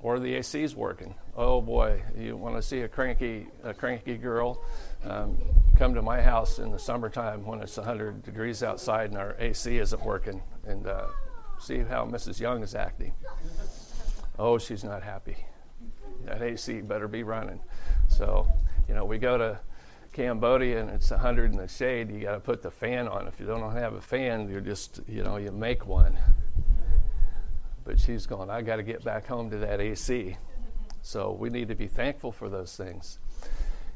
or 0.00 0.18
the 0.18 0.34
AC's 0.34 0.74
working. 0.74 1.14
Oh 1.36 1.60
boy, 1.60 2.02
you 2.18 2.36
want 2.36 2.56
to 2.56 2.62
see 2.62 2.80
a 2.80 2.88
cranky, 2.88 3.46
a 3.62 3.72
cranky 3.72 4.16
girl? 4.16 4.62
Um, 5.04 5.38
come 5.76 5.94
to 5.94 6.02
my 6.02 6.20
house 6.20 6.58
in 6.58 6.70
the 6.72 6.78
summertime 6.78 7.46
when 7.46 7.60
it's 7.60 7.76
100 7.76 8.22
degrees 8.22 8.62
outside 8.62 9.10
and 9.10 9.18
our 9.18 9.36
AC 9.38 9.78
isn't 9.78 10.04
working, 10.04 10.42
and 10.66 10.86
uh, 10.86 11.06
see 11.58 11.78
how 11.78 12.04
Mrs. 12.04 12.40
Young 12.40 12.62
is 12.62 12.74
acting. 12.74 13.14
Oh, 14.38 14.58
she's 14.58 14.84
not 14.84 15.02
happy 15.02 15.36
that 16.26 16.42
AC 16.42 16.80
better 16.82 17.08
be 17.08 17.22
running. 17.22 17.60
So, 18.08 18.46
you 18.88 18.94
know, 18.94 19.04
we 19.04 19.18
go 19.18 19.38
to 19.38 19.58
Cambodia 20.12 20.80
and 20.80 20.90
it's 20.90 21.10
100 21.10 21.52
in 21.52 21.58
the 21.58 21.68
shade, 21.68 22.10
you 22.10 22.20
got 22.20 22.32
to 22.32 22.40
put 22.40 22.62
the 22.62 22.70
fan 22.70 23.08
on. 23.08 23.26
If 23.26 23.40
you 23.40 23.46
don't 23.46 23.72
have 23.72 23.94
a 23.94 24.00
fan, 24.00 24.48
you're 24.48 24.60
just, 24.60 25.00
you 25.08 25.22
know, 25.22 25.36
you 25.36 25.50
make 25.50 25.86
one. 25.86 26.16
But 27.84 27.98
she's 28.00 28.26
going, 28.26 28.48
I 28.48 28.62
got 28.62 28.76
to 28.76 28.82
get 28.82 29.04
back 29.04 29.26
home 29.26 29.50
to 29.50 29.58
that 29.58 29.80
AC. 29.80 30.36
So 31.02 31.32
we 31.32 31.50
need 31.50 31.68
to 31.68 31.74
be 31.74 31.88
thankful 31.88 32.32
for 32.32 32.48
those 32.48 32.76
things. 32.76 33.18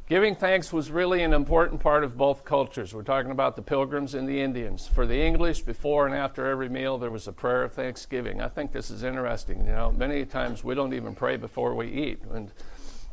Giving 0.08 0.36
thanks 0.36 0.72
was 0.72 0.90
really 0.90 1.22
an 1.22 1.34
important 1.34 1.82
part 1.82 2.02
of 2.02 2.16
both 2.16 2.42
cultures. 2.42 2.94
We're 2.94 3.02
talking 3.02 3.30
about 3.30 3.56
the 3.56 3.62
pilgrims 3.62 4.14
and 4.14 4.26
the 4.26 4.40
Indians. 4.40 4.86
For 4.86 5.04
the 5.04 5.20
English, 5.20 5.60
before 5.60 6.06
and 6.06 6.14
after 6.14 6.46
every 6.46 6.70
meal, 6.70 6.96
there 6.96 7.10
was 7.10 7.28
a 7.28 7.32
prayer 7.32 7.64
of 7.64 7.74
thanksgiving. 7.74 8.40
I 8.40 8.48
think 8.48 8.72
this 8.72 8.88
is 8.90 9.02
interesting. 9.02 9.66
You 9.66 9.72
know, 9.72 9.92
many 9.92 10.24
times 10.24 10.64
we 10.64 10.74
don't 10.74 10.94
even 10.94 11.14
pray 11.14 11.36
before 11.36 11.74
we 11.74 11.88
eat. 11.88 12.22
And 12.32 12.50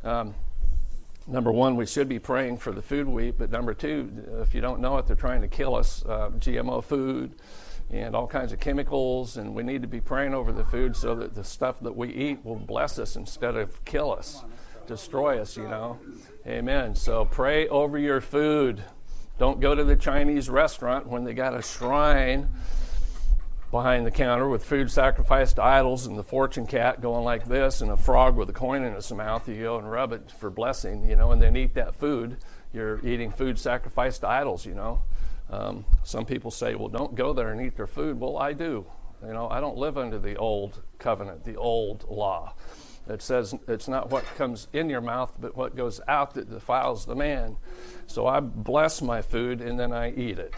um, 0.04 0.34
number 1.26 1.52
one, 1.52 1.76
we 1.76 1.84
should 1.84 2.08
be 2.08 2.18
praying 2.18 2.56
for 2.56 2.72
the 2.72 2.80
food 2.80 3.06
we 3.06 3.28
eat. 3.28 3.34
But 3.36 3.50
number 3.50 3.74
two, 3.74 4.10
if 4.40 4.54
you 4.54 4.62
don't 4.62 4.80
know 4.80 4.96
it, 4.96 5.06
they're 5.06 5.16
trying 5.16 5.42
to 5.42 5.48
kill 5.48 5.74
us. 5.74 6.02
Uh, 6.02 6.30
GMO 6.38 6.82
food 6.82 7.34
and 7.90 8.16
all 8.16 8.26
kinds 8.26 8.54
of 8.54 8.58
chemicals, 8.60 9.36
and 9.36 9.54
we 9.54 9.62
need 9.62 9.82
to 9.82 9.88
be 9.88 10.00
praying 10.00 10.32
over 10.32 10.50
the 10.50 10.64
food 10.64 10.96
so 10.96 11.14
that 11.16 11.34
the 11.34 11.44
stuff 11.44 11.78
that 11.80 11.94
we 11.94 12.08
eat 12.08 12.42
will 12.42 12.56
bless 12.56 12.98
us 12.98 13.16
instead 13.16 13.54
of 13.54 13.84
kill 13.84 14.10
us, 14.10 14.42
destroy 14.86 15.38
us, 15.38 15.58
you 15.58 15.68
know. 15.68 15.98
Amen. 16.46 16.94
So 16.94 17.24
pray 17.24 17.66
over 17.66 17.98
your 17.98 18.20
food. 18.20 18.84
Don't 19.36 19.58
go 19.58 19.74
to 19.74 19.82
the 19.82 19.96
Chinese 19.96 20.48
restaurant 20.48 21.08
when 21.08 21.24
they 21.24 21.34
got 21.34 21.56
a 21.56 21.62
shrine 21.62 22.48
behind 23.72 24.06
the 24.06 24.12
counter 24.12 24.48
with 24.48 24.64
food 24.64 24.88
sacrificed 24.88 25.56
to 25.56 25.62
idols 25.64 26.06
and 26.06 26.16
the 26.16 26.22
fortune 26.22 26.64
cat 26.64 27.00
going 27.00 27.24
like 27.24 27.46
this 27.46 27.80
and 27.80 27.90
a 27.90 27.96
frog 27.96 28.36
with 28.36 28.48
a 28.48 28.52
coin 28.52 28.84
in 28.84 28.92
its 28.92 29.10
mouth. 29.10 29.48
You 29.48 29.60
go 29.60 29.78
and 29.78 29.90
rub 29.90 30.12
it 30.12 30.30
for 30.30 30.48
blessing, 30.48 31.04
you 31.10 31.16
know, 31.16 31.32
and 31.32 31.42
then 31.42 31.56
eat 31.56 31.74
that 31.74 31.96
food. 31.96 32.36
You're 32.72 33.04
eating 33.04 33.32
food 33.32 33.58
sacrificed 33.58 34.20
to 34.20 34.28
idols, 34.28 34.64
you 34.64 34.76
know. 34.76 35.02
Um, 35.50 35.84
some 36.04 36.24
people 36.24 36.52
say, 36.52 36.76
well, 36.76 36.88
don't 36.88 37.16
go 37.16 37.32
there 37.32 37.50
and 37.50 37.60
eat 37.60 37.76
their 37.76 37.88
food. 37.88 38.20
Well, 38.20 38.38
I 38.38 38.52
do. 38.52 38.86
You 39.20 39.32
know, 39.32 39.48
I 39.48 39.58
don't 39.58 39.76
live 39.76 39.98
under 39.98 40.20
the 40.20 40.36
old 40.36 40.80
covenant, 41.00 41.44
the 41.44 41.56
old 41.56 42.04
law. 42.08 42.54
It 43.08 43.22
says 43.22 43.54
it's 43.68 43.86
not 43.86 44.10
what 44.10 44.24
comes 44.36 44.66
in 44.72 44.90
your 44.90 45.00
mouth, 45.00 45.32
but 45.40 45.56
what 45.56 45.76
goes 45.76 46.00
out 46.08 46.34
that 46.34 46.50
defiles 46.50 47.06
the 47.06 47.14
man. 47.14 47.56
So 48.06 48.26
I 48.26 48.40
bless 48.40 49.00
my 49.00 49.22
food 49.22 49.60
and 49.60 49.78
then 49.78 49.92
I 49.92 50.12
eat 50.12 50.38
it. 50.38 50.54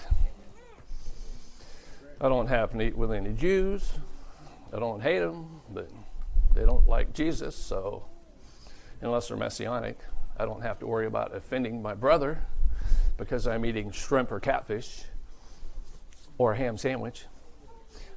I 2.20 2.28
don't 2.28 2.48
happen 2.48 2.78
to 2.78 2.87
eat 2.87 2.96
with 2.96 3.12
any 3.12 3.32
Jews. 3.32 3.92
I 4.72 4.78
don't 4.78 5.00
hate 5.00 5.20
them, 5.20 5.61
but 5.70 5.90
they 6.54 6.64
don't 6.64 6.88
like 6.88 7.12
Jesus, 7.12 7.54
so 7.54 8.06
unless 9.00 9.28
they're 9.28 9.37
messianic, 9.37 9.98
I 10.37 10.44
don't 10.44 10.62
have 10.62 10.78
to 10.80 10.87
worry 10.87 11.06
about 11.06 11.34
offending 11.34 11.80
my 11.80 11.94
brother 11.94 12.46
because 13.16 13.46
I'm 13.46 13.64
eating 13.64 13.90
shrimp 13.90 14.32
or 14.32 14.40
catfish 14.40 15.04
or 16.38 16.52
a 16.52 16.56
ham 16.56 16.76
sandwich. 16.76 17.26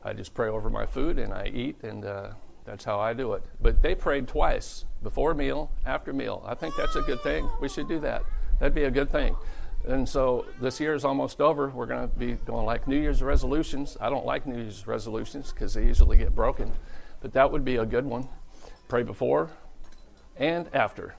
I 0.03 0.13
just 0.13 0.33
pray 0.33 0.49
over 0.49 0.69
my 0.69 0.85
food 0.85 1.19
and 1.19 1.33
I 1.33 1.51
eat 1.53 1.83
and 1.83 2.05
uh, 2.05 2.31
that's 2.65 2.84
how 2.84 3.00
I 3.00 3.13
do 3.13 3.34
it. 3.34 3.43
But 3.62 3.82
they 3.82 3.95
prayed 3.95 4.28
twice 4.28 4.86
before 5.04 5.34
meal, 5.34 5.71
after 5.86 6.13
meal. 6.13 6.43
I 6.45 6.56
think 6.56 6.76
that's 6.76 6.95
a 6.95 7.02
good 7.02 7.21
thing. 7.21 7.50
We 7.62 7.69
should 7.69 7.88
do 7.88 8.00
that. 8.02 8.24
That'd 8.60 8.76
be 8.76 8.84
a 8.84 8.91
good 8.91 9.10
thing. 9.10 9.36
And 9.88 10.08
so 10.08 10.45
this 10.60 10.80
year 10.80 10.93
is 10.93 11.04
almost 11.04 11.41
over. 11.41 11.69
We're 11.69 11.88
going 11.88 12.08
to 12.08 12.15
be 12.15 12.34
going 12.34 12.65
like 12.65 12.88
New 12.88 13.00
Year's 13.00 13.24
resolutions. 13.24 13.97
I 14.00 14.10
don't 14.10 14.26
like 14.26 14.45
New 14.45 14.58
Year's 14.58 14.86
resolutions 14.86 15.52
because 15.52 15.74
they 15.74 15.84
usually 15.84 16.17
get 16.17 16.36
broken, 16.36 16.71
but 17.19 17.34
that 17.34 17.52
would 17.52 17.65
be 17.65 17.78
a 17.78 17.86
good 17.86 18.06
one. 18.06 18.30
Pray 18.88 19.04
before 19.04 19.50
and 20.38 20.67
after. 20.74 21.15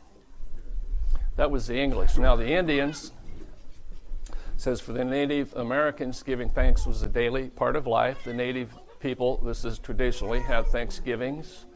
That 1.36 1.50
was 1.50 1.66
the 1.66 1.76
English. 1.76 2.18
Now 2.18 2.36
the 2.36 2.48
Indians 2.48 3.12
says 4.56 4.80
for 4.80 4.92
the 4.92 5.04
Native 5.04 5.52
Americans, 5.56 6.22
giving 6.22 6.48
thanks 6.48 6.86
was 6.86 7.02
a 7.02 7.08
daily 7.08 7.48
part 7.48 7.74
of 7.74 7.86
life. 7.86 8.22
The 8.24 8.34
Native 8.34 8.70
people, 9.02 9.38
this 9.38 9.64
is 9.64 9.78
traditionally, 9.78 10.40
have 10.40 10.68
Thanksgivings 10.68 11.66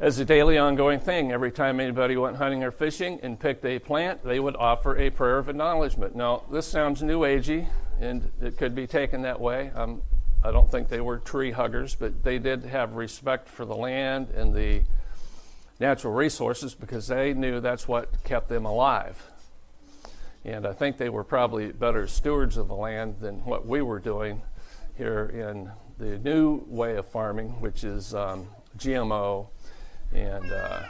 as 0.00 0.18
a 0.18 0.24
daily 0.24 0.58
ongoing 0.58 1.00
thing. 1.00 1.32
Every 1.32 1.50
time 1.50 1.80
anybody 1.80 2.16
went 2.16 2.36
hunting 2.36 2.62
or 2.62 2.70
fishing 2.70 3.18
and 3.22 3.38
picked 3.38 3.64
a 3.64 3.78
plant, 3.78 4.24
they 4.24 4.40
would 4.40 4.56
offer 4.56 4.96
a 4.96 5.10
prayer 5.10 5.38
of 5.38 5.48
acknowledgement. 5.48 6.14
Now, 6.14 6.44
this 6.50 6.66
sounds 6.66 7.02
new 7.02 7.20
agey, 7.20 7.68
and 8.00 8.30
it 8.40 8.56
could 8.56 8.74
be 8.74 8.86
taken 8.86 9.22
that 9.22 9.40
way. 9.40 9.70
Um, 9.74 10.02
I 10.42 10.50
don't 10.50 10.70
think 10.70 10.88
they 10.88 11.00
were 11.00 11.18
tree 11.18 11.50
huggers, 11.50 11.94
but 11.94 12.22
they 12.22 12.38
did 12.38 12.64
have 12.64 12.94
respect 12.94 13.48
for 13.48 13.64
the 13.64 13.76
land 13.76 14.30
and 14.30 14.54
the 14.54 14.82
natural 15.80 16.12
resources 16.12 16.74
because 16.74 17.08
they 17.08 17.34
knew 17.34 17.60
that's 17.60 17.88
what 17.88 18.22
kept 18.24 18.48
them 18.48 18.64
alive. 18.64 19.30
And 20.44 20.66
I 20.66 20.74
think 20.74 20.98
they 20.98 21.08
were 21.08 21.24
probably 21.24 21.72
better 21.72 22.06
stewards 22.06 22.56
of 22.56 22.68
the 22.68 22.74
land 22.74 23.16
than 23.20 23.44
what 23.44 23.66
we 23.66 23.80
were 23.80 23.98
doing 23.98 24.42
here 24.96 25.24
in 25.24 25.70
the 25.98 26.18
new 26.18 26.64
way 26.66 26.96
of 26.96 27.06
farming, 27.06 27.60
which 27.60 27.84
is 27.84 28.14
um, 28.14 28.48
GMO, 28.76 29.48
and 30.12 30.52
uh, 30.52 30.82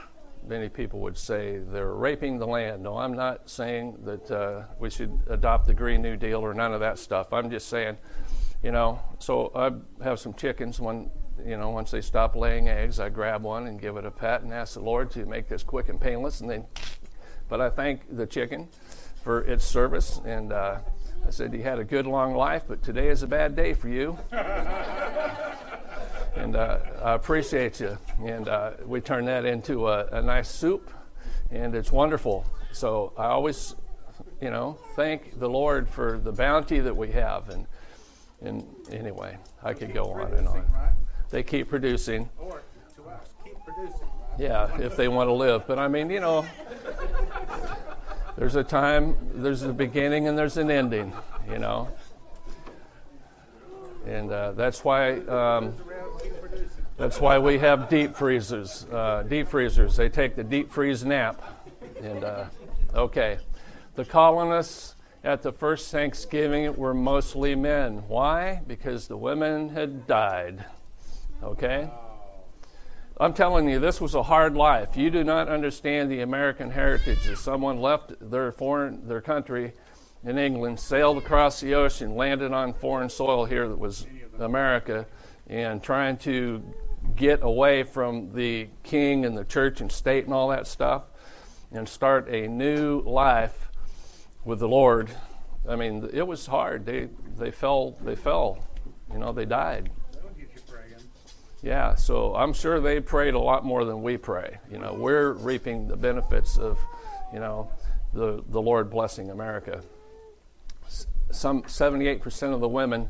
many 0.47 0.69
people 0.69 1.01
would 1.01 1.19
say 1.19 1.59
they're 1.59 1.93
raping 1.93 2.39
the 2.39 2.47
land. 2.47 2.83
No, 2.83 2.97
I'm 2.97 3.13
not 3.13 3.49
saying 3.49 3.99
that 4.05 4.31
uh, 4.31 4.63
we 4.79 4.91
should 4.91 5.19
adopt 5.29 5.67
the 5.67 5.75
Green 5.75 6.03
New 6.03 6.17
Deal 6.17 6.41
or 6.41 6.55
none 6.55 6.73
of 6.73 6.81
that 6.81 6.99
stuff. 6.99 7.33
I'm 7.33 7.51
just 7.51 7.69
saying, 7.69 7.99
you 8.63 8.73
know, 8.73 9.01
so 9.19 9.53
I 9.55 10.05
have 10.05 10.19
some 10.19 10.35
chickens. 10.35 10.81
When 10.81 11.11
you 11.45 11.57
know, 11.57 11.71
once 11.71 11.91
they 11.91 12.01
stop 12.01 12.37
laying 12.37 12.69
eggs, 12.69 12.99
I 12.99 13.09
grab 13.09 13.43
one 13.43 13.67
and 13.67 13.81
give 13.81 13.97
it 13.97 14.07
a 14.07 14.11
pet 14.11 14.43
and 14.43 14.53
ask 14.53 14.75
the 14.75 14.81
Lord 14.81 15.11
to 15.13 15.27
make 15.27 15.49
this 15.49 15.63
quick 15.63 15.89
and 15.89 16.01
painless, 16.01 16.41
and 16.41 16.49
then. 16.49 16.67
But 17.47 17.61
I 17.61 17.69
thank 17.69 18.17
the 18.17 18.27
chicken 18.27 18.69
for 19.23 19.43
its 19.43 19.65
service 19.67 20.21
and. 20.25 20.53
Uh, 20.53 20.79
I 21.27 21.31
said, 21.31 21.55
You 21.55 21.63
had 21.63 21.79
a 21.79 21.85
good 21.85 22.07
long 22.07 22.35
life, 22.35 22.65
but 22.69 22.83
today 22.83 23.09
is 23.09 23.23
a 23.23 23.27
bad 23.27 23.57
day 23.57 23.73
for 23.73 23.89
you. 23.89 24.19
and 26.37 26.57
uh, 26.57 26.79
I 27.03 27.15
appreciate 27.15 27.81
you. 27.81 27.97
And 28.23 28.49
uh, 28.49 28.73
we 28.85 29.01
turn 29.01 29.25
that 29.27 29.45
into 29.45 29.89
a, 29.89 30.07
a, 30.07 30.23
nice 30.23 30.51
soup, 30.51 30.91
and 31.51 31.75
it's 31.75 31.91
wonderful. 31.91 32.45
So 32.73 33.13
I 33.17 33.27
always, 33.27 33.75
you 34.41 34.51
know, 34.51 34.79
thank 34.97 35.39
the 35.39 35.49
Lord 35.49 35.89
for 35.89 36.19
the 36.19 36.33
bounty 36.33 36.81
that 36.81 36.97
we 36.97 37.13
have. 37.13 37.49
And, 37.49 37.67
and 38.43 38.67
anyway, 38.91 39.39
I 39.63 39.73
could 39.73 39.95
go 39.95 40.13
on 40.13 40.33
and 40.35 40.47
on. 40.47 40.65
They 41.31 41.43
keep 41.43 41.71
producing. 41.71 42.29
Or 42.39 42.63
to 42.97 43.05
us, 43.05 43.35
keep 43.43 43.55
producing. 43.65 44.09
Yeah, 44.39 44.81
if 44.81 44.97
they 44.97 45.09
want 45.09 45.29
to 45.29 45.33
live. 45.33 45.67
But 45.67 45.79
I 45.79 45.89
mean, 45.89 46.11
you 46.11 46.21
know. 46.21 46.45
There's 48.37 48.57
a 48.57 48.65
time, 48.65 49.17
there's 49.35 49.63
a 49.63 49.73
beginning, 49.73 50.27
and 50.27 50.37
there's 50.37 50.57
an 50.57 50.71
ending, 50.71 51.13
you 51.49 51.59
know. 51.59 51.89
And 54.07 54.31
uh, 54.31 54.53
that's 54.53 54.85
why 54.85 55.19
um, 55.21 55.75
that's 56.97 57.21
why 57.21 57.39
we 57.39 57.59
have 57.59 57.89
deep 57.89 58.15
freezers. 58.15 58.87
Uh, 58.93 59.23
deep 59.23 59.49
freezers. 59.49 59.97
They 59.97 60.09
take 60.09 60.37
the 60.37 60.45
deep 60.45 60.71
freeze 60.71 61.05
nap. 61.05 61.43
And 62.03 62.25
uh, 62.25 62.45
okay, 62.95 63.39
the 63.95 64.05
colonists 64.05 64.97
at 65.23 65.43
the 65.43 65.53
first 65.53 65.91
Thanksgiving 65.91 66.75
were 66.77 66.93
mostly 66.93 67.55
men. 67.55 68.05
Why? 68.09 68.61
Because 68.67 69.09
the 69.09 69.17
women 69.17 69.71
had 69.71 70.07
died. 70.07 70.65
Okay. 71.43 71.89
I'm 73.19 73.33
telling 73.33 73.69
you, 73.69 73.79
this 73.79 74.01
was 74.01 74.17
a 74.17 74.25
hard 74.25 74.57
life. 74.57 74.97
You 74.97 75.09
do 75.09 75.23
not 75.23 75.49
understand 75.49 76.11
the 76.11 76.21
American 76.21 76.73
heritage. 76.73 77.29
As 77.29 77.39
someone 77.39 77.81
left 77.81 78.13
their 78.21 78.51
foreign 78.51 79.07
their 79.07 79.21
country 79.21 79.73
in 80.25 80.37
England, 80.37 80.81
sailed 80.81 81.19
across 81.19 81.61
the 81.61 81.75
ocean, 81.75 82.17
landed 82.17 82.53
on 82.53 82.75
foreign 82.75 83.09
soil 83.09 83.45
here 83.45 83.69
that 83.69 83.79
was 83.79 84.09
America, 84.41 85.07
and 85.47 85.81
trying 85.81 86.17
to 86.17 86.75
get 87.15 87.41
away 87.43 87.85
from 87.85 88.33
the 88.33 88.69
king 88.83 89.25
and 89.25 89.39
the 89.39 89.45
church 89.45 89.81
and 89.81 89.93
state 89.93 90.25
and 90.25 90.35
all 90.35 90.49
that 90.49 90.67
stuff, 90.67 91.05
and 91.71 91.89
start 91.89 92.29
a 92.29 92.49
new 92.49 93.01
life 93.03 93.69
with 94.45 94.59
the 94.59 94.69
Lord. 94.69 95.09
I 95.69 95.77
mean, 95.77 96.11
it 96.13 96.27
was 96.27 96.47
hard. 96.47 96.85
They 96.85 97.11
they 97.39 97.53
fell. 97.53 97.97
They 98.03 98.17
fell. 98.17 98.59
You 99.13 99.21
know, 99.21 99.31
they 99.31 99.45
died. 99.45 99.93
Yeah, 101.65 101.95
so 101.95 102.35
I'm 102.35 102.53
sure 102.53 102.79
they 102.79 103.01
prayed 103.01 103.33
a 103.33 103.39
lot 103.39 103.65
more 103.65 103.87
than 103.87 104.03
we 104.03 104.19
pray. 104.19 104.59
You 104.71 104.77
know, 104.77 104.93
we're 104.93 105.33
reaping 105.33 105.89
the 105.89 105.97
benefits 105.97 106.59
of, 106.59 106.79
you 107.33 107.41
know, 107.41 107.71
the, 108.13 108.45
the 108.51 108.61
Lord 108.61 108.91
blessing 108.91 109.31
America. 109.31 109.83
Some 111.31 111.63
78% 111.63 112.53
of 112.53 112.61
the 112.61 112.69
women 112.69 113.09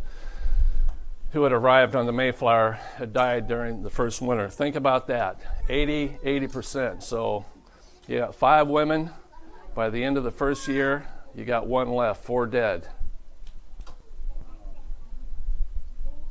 who 1.32 1.42
had 1.42 1.50
arrived 1.52 1.96
on 1.96 2.06
the 2.06 2.12
Mayflower 2.12 2.78
had 2.96 3.12
died 3.12 3.48
during 3.48 3.82
the 3.82 3.90
first 3.90 4.22
winter. 4.22 4.48
Think 4.48 4.76
about 4.76 5.08
that 5.08 5.40
80, 5.68 6.18
80%. 6.24 7.02
So 7.02 7.44
you 8.06 8.18
got 8.18 8.36
five 8.36 8.68
women. 8.68 9.10
By 9.74 9.90
the 9.90 10.04
end 10.04 10.16
of 10.16 10.22
the 10.22 10.30
first 10.30 10.68
year, 10.68 11.08
you 11.34 11.44
got 11.44 11.66
one 11.66 11.90
left, 11.90 12.22
four 12.22 12.46
dead. 12.46 12.86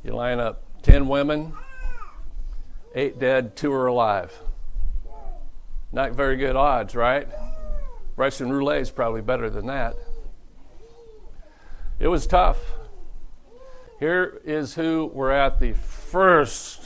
You 0.02 0.12
line 0.12 0.40
up 0.40 0.62
10 0.82 1.06
women, 1.06 1.52
eight 2.94 3.18
dead, 3.18 3.56
two 3.56 3.72
are 3.72 3.86
alive. 3.86 4.32
Not 5.92 6.12
very 6.12 6.36
good 6.36 6.56
odds, 6.56 6.94
right? 6.94 7.28
Russian 8.16 8.52
roulette 8.52 8.80
is 8.80 8.90
probably 8.90 9.20
better 9.20 9.50
than 9.50 9.66
that. 9.66 9.96
It 11.98 12.08
was 12.08 12.26
tough. 12.26 12.58
Here 14.00 14.40
is 14.44 14.74
who 14.74 15.10
were 15.14 15.32
at 15.32 15.60
the 15.60 15.72
first 15.72 16.82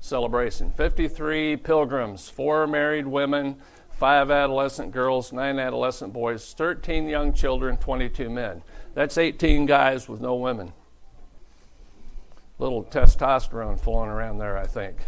celebration 0.00 0.70
53 0.70 1.56
pilgrims, 1.56 2.28
four 2.28 2.66
married 2.66 3.06
women, 3.06 3.56
five 3.90 4.30
adolescent 4.30 4.92
girls, 4.92 5.32
nine 5.32 5.58
adolescent 5.58 6.12
boys, 6.12 6.54
13 6.56 7.08
young 7.08 7.32
children, 7.32 7.76
22 7.76 8.30
men. 8.30 8.62
That's 8.94 9.18
18 9.18 9.66
guys 9.66 10.08
with 10.08 10.20
no 10.20 10.36
women. 10.36 10.72
Little 12.58 12.84
testosterone 12.84 13.78
flowing 13.78 14.08
around 14.08 14.38
there, 14.38 14.56
I 14.56 14.66
think. 14.66 14.98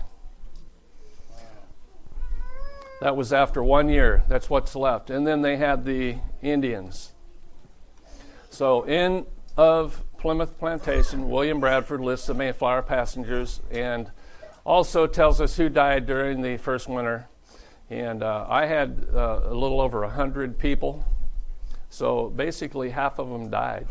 That 3.00 3.16
was 3.16 3.32
after 3.32 3.62
one 3.62 3.88
year. 3.88 4.24
That's 4.28 4.50
what's 4.50 4.74
left. 4.74 5.08
And 5.08 5.26
then 5.26 5.42
they 5.42 5.56
had 5.56 5.84
the 5.84 6.16
Indians. 6.42 7.12
So, 8.50 8.82
in 8.82 9.26
of 9.56 10.04
Plymouth 10.18 10.58
Plantation, 10.58 11.30
William 11.30 11.61
Bradford 11.61 12.00
lists 12.00 12.26
the 12.26 12.34
Mayflower 12.34 12.82
passengers 12.82 13.61
and 13.70 14.11
also 14.66 15.06
tells 15.06 15.40
us 15.40 15.56
who 15.56 15.68
died 15.68 16.06
during 16.06 16.42
the 16.42 16.56
first 16.56 16.88
winter. 16.88 17.28
And 17.88 18.22
uh, 18.22 18.46
I 18.48 18.66
had 18.66 19.06
uh, 19.14 19.40
a 19.44 19.54
little 19.54 19.80
over 19.80 20.00
100 20.00 20.58
people. 20.58 21.04
So, 21.88 22.28
basically, 22.28 22.90
half 22.90 23.18
of 23.18 23.30
them 23.30 23.48
died. 23.48 23.87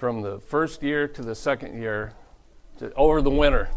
From 0.00 0.22
the 0.22 0.40
first 0.40 0.82
year 0.82 1.06
to 1.08 1.20
the 1.20 1.34
second 1.34 1.78
year, 1.78 2.14
to, 2.78 2.90
over 2.94 3.20
the 3.20 3.28
winter. 3.28 3.68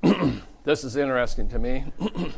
This 0.62 0.82
is 0.82 0.96
interesting 0.96 1.48
to 1.50 1.58
me. 1.58 1.84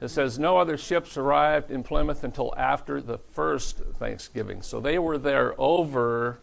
it 0.00 0.08
says 0.08 0.38
no 0.38 0.58
other 0.58 0.76
ships 0.76 1.16
arrived 1.16 1.72
in 1.72 1.82
Plymouth 1.82 2.22
until 2.22 2.54
after 2.56 3.00
the 3.00 3.18
first 3.18 3.78
Thanksgiving. 3.98 4.62
So 4.62 4.78
they 4.78 4.96
were 4.96 5.18
there 5.18 5.60
over 5.60 6.38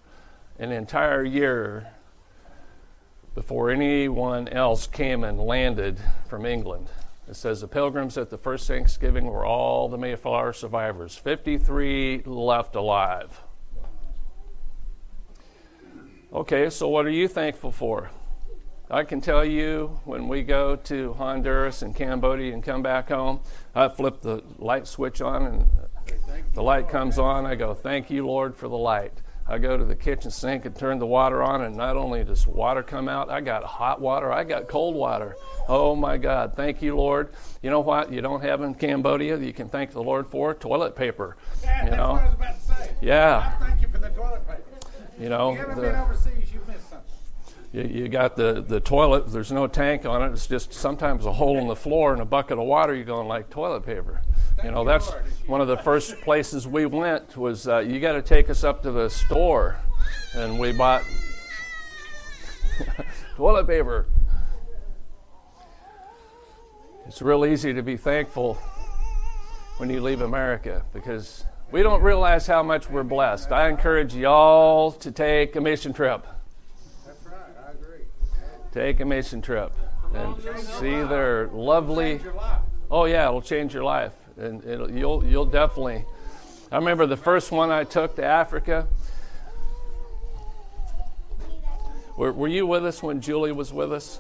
an 0.60 0.74
entire 0.74 1.24
year 1.24 1.94
before 3.34 3.70
anyone 3.70 4.50
else 4.50 4.88
came 4.88 5.24
and 5.24 5.40
landed 5.40 6.02
from 6.28 6.46
England. 6.46 6.90
It 7.30 7.36
says 7.38 7.62
the 7.62 7.68
pilgrims 7.70 8.18
at 8.18 8.30
the 8.30 8.38
first 8.38 8.68
Thanksgiving 8.68 9.28
were 9.28 9.46
all 9.46 9.88
the 9.88 9.98
Mayflower 9.98 10.52
survivors, 10.52 11.16
53 11.16 12.24
left 12.26 12.76
alive. 12.76 13.42
Okay, 16.34 16.70
so 16.70 16.88
what 16.88 17.06
are 17.06 17.10
you 17.10 17.28
thankful 17.28 17.74
for? 17.74 18.10
I 18.90 19.04
can 19.04 19.20
tell 19.20 19.44
you 19.44 20.00
when 20.06 20.30
we 20.30 20.44
go 20.44 20.78
to 20.78 21.12
Honduras 21.16 21.82
and 21.82 21.94
Cambodia 21.94 22.54
and 22.54 22.64
come 22.64 22.82
back 22.82 23.10
home, 23.10 23.42
I 23.76 23.90
flip 23.90 24.22
the 24.22 24.42
light 24.58 24.88
switch 24.88 25.20
on 25.22 25.46
and 25.46 25.70
the 26.54 26.64
light 26.64 26.88
comes 26.88 27.20
on. 27.20 27.46
I 27.46 27.56
go, 27.56 27.74
Thank 27.74 28.10
you, 28.10 28.26
Lord, 28.26 28.56
for 28.56 28.70
the 28.70 28.78
light. 28.78 29.12
I 29.46 29.58
go 29.58 29.76
to 29.76 29.84
the 29.84 29.96
kitchen 29.96 30.32
sink 30.32 30.64
and 30.64 30.74
turn 30.74 31.00
the 31.00 31.06
water 31.06 31.44
on, 31.44 31.64
and 31.64 31.76
not 31.76 31.98
only 31.98 32.24
does 32.24 32.48
water 32.48 32.82
come 32.82 33.10
out, 33.10 33.30
I 33.30 33.42
got 33.42 33.66
hot 33.66 34.00
water, 34.00 34.32
I 34.32 34.46
got 34.46 34.70
cold 34.70 34.96
water. 34.96 35.36
Oh 35.68 35.94
my 35.98 36.16
God, 36.16 36.54
thank 36.56 36.82
you, 36.82 36.96
Lord. 36.96 37.34
You 37.62 37.72
know 37.72 37.82
what 37.82 38.14
you 38.14 38.22
don't 38.22 38.42
have 38.42 38.62
in 38.62 38.76
Cambodia 38.76 39.38
you 39.38 39.52
can 39.52 39.68
thank 39.68 39.92
the 39.92 40.02
Lord 40.02 40.28
for? 40.28 40.54
Toilet 40.54 40.96
paper. 40.96 41.36
Yeah, 41.62 41.84
you 41.84 41.92
know? 41.92 42.14
what 42.14 42.22
I 42.22 42.26
was 42.26 42.34
about 42.36 42.56
to 42.56 42.62
say. 42.62 42.96
Yeah. 43.02 43.58
Thank 45.30 45.30
you 45.30 45.30
for 45.30 45.30
the 45.30 45.30
toilet 45.30 45.30
paper. 45.30 45.30
You 45.30 45.30
know, 45.30 45.52
If 45.52 45.56
you 45.58 45.62
ever 45.64 45.76
the- 45.76 45.82
been 45.82 45.96
overseas, 45.96 46.54
you 46.54 46.60
missed 46.68 46.90
something. 46.90 47.08
You, 47.74 47.84
you 47.84 48.10
got 48.10 48.36
the, 48.36 48.62
the 48.68 48.82
toilet, 48.82 49.32
there's 49.32 49.52
no 49.52 49.66
tank 49.66 50.06
on 50.06 50.22
it. 50.24 50.34
It's 50.34 50.46
just 50.48 50.74
sometimes 50.74 51.26
a 51.26 51.32
hole 51.32 51.58
in 51.58 51.68
the 51.68 51.76
floor 51.76 52.12
and 52.12 52.22
a 52.22 52.26
bucket 52.26 52.58
of 52.60 52.66
water. 52.66 52.94
You're 52.94 53.06
going 53.06 53.28
like 53.30 53.50
toilet 53.50 53.86
paper. 53.86 54.22
You 54.64 54.72
know, 54.72 54.84
that's 54.84 55.10
one 55.48 55.62
of 55.62 55.68
the 55.70 55.78
first 55.78 56.20
places 56.22 56.68
we 56.68 56.86
went 56.86 57.38
was 57.38 57.68
uh, 57.70 57.78
you 57.80 58.00
got 58.02 58.14
to 58.14 58.22
take 58.22 58.50
us 58.50 58.64
up 58.66 58.84
to 58.84 58.92
the 58.92 59.10
store. 59.10 59.78
And 60.36 60.60
we 60.60 60.74
bought 60.74 61.04
toilet 63.38 63.68
paper. 63.68 64.06
It's 67.08 67.22
real 67.22 67.46
easy 67.46 67.74
to 67.74 67.82
be 67.82 67.96
thankful 67.96 68.56
when 69.78 69.90
you 69.90 70.02
leave 70.02 70.22
America 70.22 70.84
because 70.94 71.46
we 71.72 71.84
don't 71.84 72.02
realize 72.02 72.48
how 72.48 72.64
much 72.64 72.90
we're 72.90 73.04
blessed. 73.04 73.52
I 73.52 73.70
encourage 73.70 74.14
y'all 74.14 74.92
to 74.94 75.12
take 75.12 75.56
a 75.56 75.62
mission 75.62 75.94
trip 75.94 76.26
That's 77.06 77.26
right. 77.26 77.36
I 77.68 77.72
agree. 77.72 78.06
take 78.72 79.00
a 79.00 79.06
mission 79.06 79.42
trip 79.42 79.72
and 80.14 80.36
see 80.60 81.02
their 81.04 81.48
lovely 81.48 82.14
Change 82.16 82.24
your 82.24 82.34
life. 82.34 82.60
oh 82.90 83.06
yeah 83.06 83.28
it'll 83.28 83.42
change 83.42 83.74
your 83.74 83.84
life 83.86 84.12
and 84.38 84.64
it'll, 84.66 84.92
you'll 84.92 85.26
you'll 85.26 85.46
definitely 85.46 86.04
i 86.72 86.76
remember 86.76 87.06
the 87.06 87.16
first 87.16 87.50
one 87.52 87.72
i 87.72 87.86
took 87.86 88.16
to 88.18 88.24
africa 88.26 88.88
were, 92.18 92.34
were 92.34 92.50
you 92.50 92.68
with 92.68 92.86
us 92.86 93.02
when 93.02 93.22
julie 93.22 93.54
was 93.54 93.72
with 93.72 93.94
us 93.94 94.20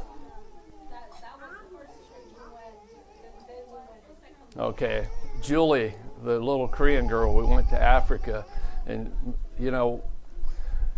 That, 0.89 1.09
that 1.11 1.37
was 1.37 1.49
the 1.69 1.77
first 1.77 1.91
trip 2.07 2.23
we 2.37 2.55
went. 2.55 3.47
Then 3.47 3.47
then 3.47 3.55
we 3.67 3.73
went 3.73 4.07
the 4.07 4.15
second 4.21 4.61
okay 4.61 5.07
julie 5.41 5.93
the 6.23 6.39
little 6.39 6.67
korean 6.67 7.07
girl 7.07 7.35
we 7.35 7.43
went 7.43 7.67
to 7.69 7.81
africa 7.81 8.45
and 8.85 9.11
you 9.59 9.71
know 9.71 10.03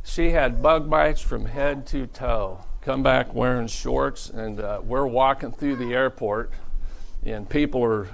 she 0.04 0.32
had 0.32 0.62
bug 0.62 0.90
bites 0.90 1.22
from 1.22 1.46
head 1.46 1.88
to 1.88 2.08
toe. 2.08 2.66
Come 2.82 3.02
back 3.02 3.34
wearing 3.34 3.68
shorts 3.68 4.30
and 4.30 4.60
uh, 4.60 4.82
we're 4.84 5.08
walking 5.08 5.54
through 5.54 5.78
the 5.78 5.94
airport 5.94 6.52
and 7.26 7.50
people 7.50 7.84
are 7.84 8.10